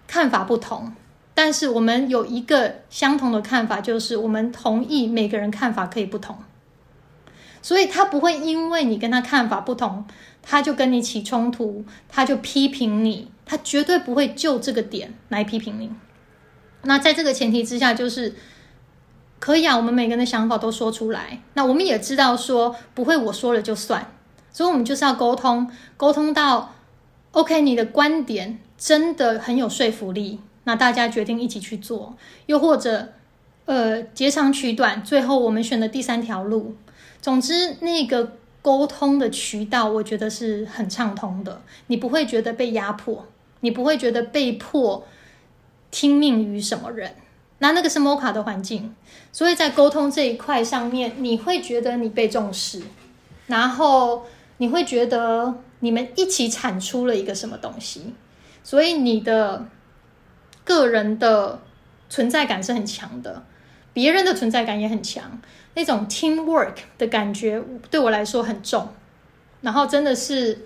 [0.08, 0.94] 看法不同，
[1.34, 6.36] 但是我们有一个相同的看法，就是我们同意每个人看法可以不同。
[7.62, 10.06] 所以他不会因为你跟他看法不同，
[10.42, 15.90] 他就跟你起冲突，他就批评你，他绝对不会就这个点来批评你。
[16.84, 18.36] 那在这个前提之下，就是
[19.40, 21.42] 可以啊，我们每个人的想法都说出来。
[21.56, 24.14] 那我们也知道说不会我说了就算，
[24.52, 26.76] 所以我们就是要沟通，沟通到
[27.32, 33.14] OK，你的观点真的很有说服力，那大家决定一起去做，又或者
[33.66, 36.76] 呃截长取短，最后我们选的第三条路。
[37.20, 41.62] 总之，那个沟通的渠道，我觉得是很畅通的。
[41.88, 43.26] 你不会觉得被压迫，
[43.62, 45.08] 你不会觉得被迫
[45.92, 47.16] 听命于什么人。
[47.62, 48.96] 那那个是摩卡的环境，
[49.34, 52.82] 所以在沟通这一块上面，你会觉得你被重视，
[53.48, 54.26] 然后
[54.58, 58.14] 你会觉得你们一起产出了一个什么东西，
[58.64, 59.66] 所以你的
[60.64, 61.60] 个人的
[62.10, 63.44] 存在感是很强的，
[63.92, 65.42] 别人的存在感也很强。
[65.76, 68.88] 那种 teamwork 的感觉对我来说很重，
[69.60, 70.66] 然后真的是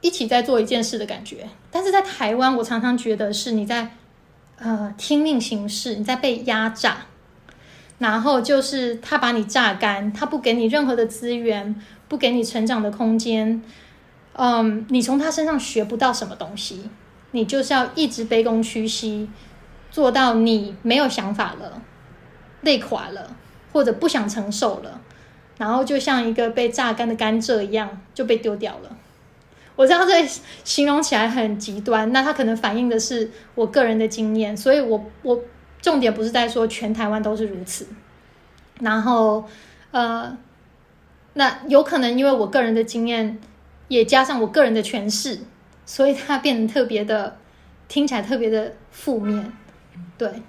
[0.00, 1.48] 一起在做一件事的感觉。
[1.70, 3.90] 但是在台湾，我常常觉得是你在
[4.58, 6.98] 呃听命行事，你在被压榨，
[7.98, 11.74] 然后就是他把你榨干，他不给你任何的资源，
[12.08, 13.62] 不给你成长的空间。
[14.34, 16.88] 嗯，你从他身上学不到什么东西，
[17.32, 19.28] 你就是要一直卑躬屈膝，
[19.90, 21.82] 做到你没有想法了。
[22.62, 23.36] 累垮了，
[23.72, 25.00] 或者不想承受了，
[25.58, 28.96] 然后就像一个被榨干的甘蔗一样就被丢掉了。
[29.78, 30.28] 我知道这
[30.64, 35.40] 形容起来很极端，那它可能反映的是我个人的经验，所以我我
[35.80, 37.86] 重点不是在说全台湾都是如此。
[38.80, 39.48] 然后
[39.92, 40.36] 呃，
[41.34, 43.38] 那有可能因为我个人的经验，
[43.86, 45.38] 也加上我个人的诠释，
[45.86, 47.36] 所以它变得特别的
[47.86, 49.52] 听起来特别的负面，
[50.18, 50.42] 对。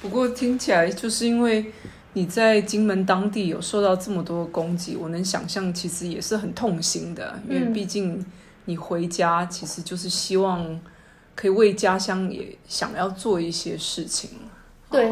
[0.00, 1.72] 不过听起来就是因为
[2.18, 8.26] 你在金门当地有受到这么多攻击，我能想象其实也是很痛心的，因为毕竟
[8.64, 10.80] 你回家其实就是希望
[11.36, 14.30] 可以为家乡也想要做一些事情。
[14.90, 15.06] 对，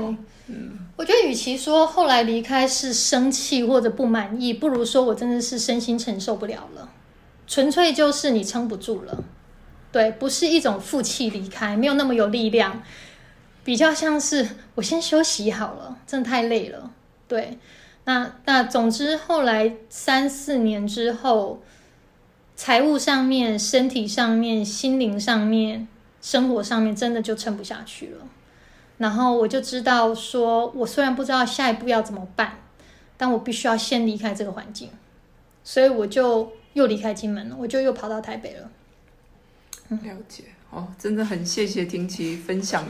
[0.49, 6.89] 嗯，我觉得与其说后来离开是生气或者不满意，不如说我真的是身心承受不了了，
[7.47, 9.23] 纯粹就是你撑不住了。
[9.93, 12.83] 对，不是一种负气离开，没有那么有力量。
[13.63, 16.91] 比较像是我先休息好了，真的太累了。
[17.29, 17.59] 对，
[18.05, 21.61] 那那总之后来三四年之后，
[22.55, 25.89] 财务上面、身体上面、心灵上面、
[26.23, 28.27] 生活上面，真的就撑不下去了。
[28.99, 32.61] 然后我就知道，说我虽然不知道下一步要怎么办，
[33.17, 34.89] 但我必须要先离开这个环境，
[35.63, 38.71] 所以我就又离开金门了，我就又跑到台北了。
[39.89, 42.87] 了解哦，真的很谢谢婷琪分享。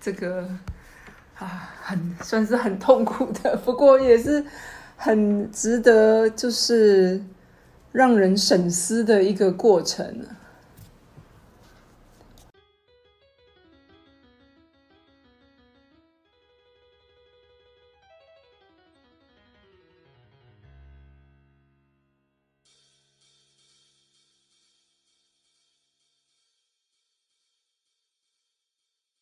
[0.00, 0.48] 这个
[1.42, 4.44] 啊，很算是很痛苦的， 不过也是
[4.96, 7.20] 很值得，就是
[7.90, 10.24] 让人省思的一个过程。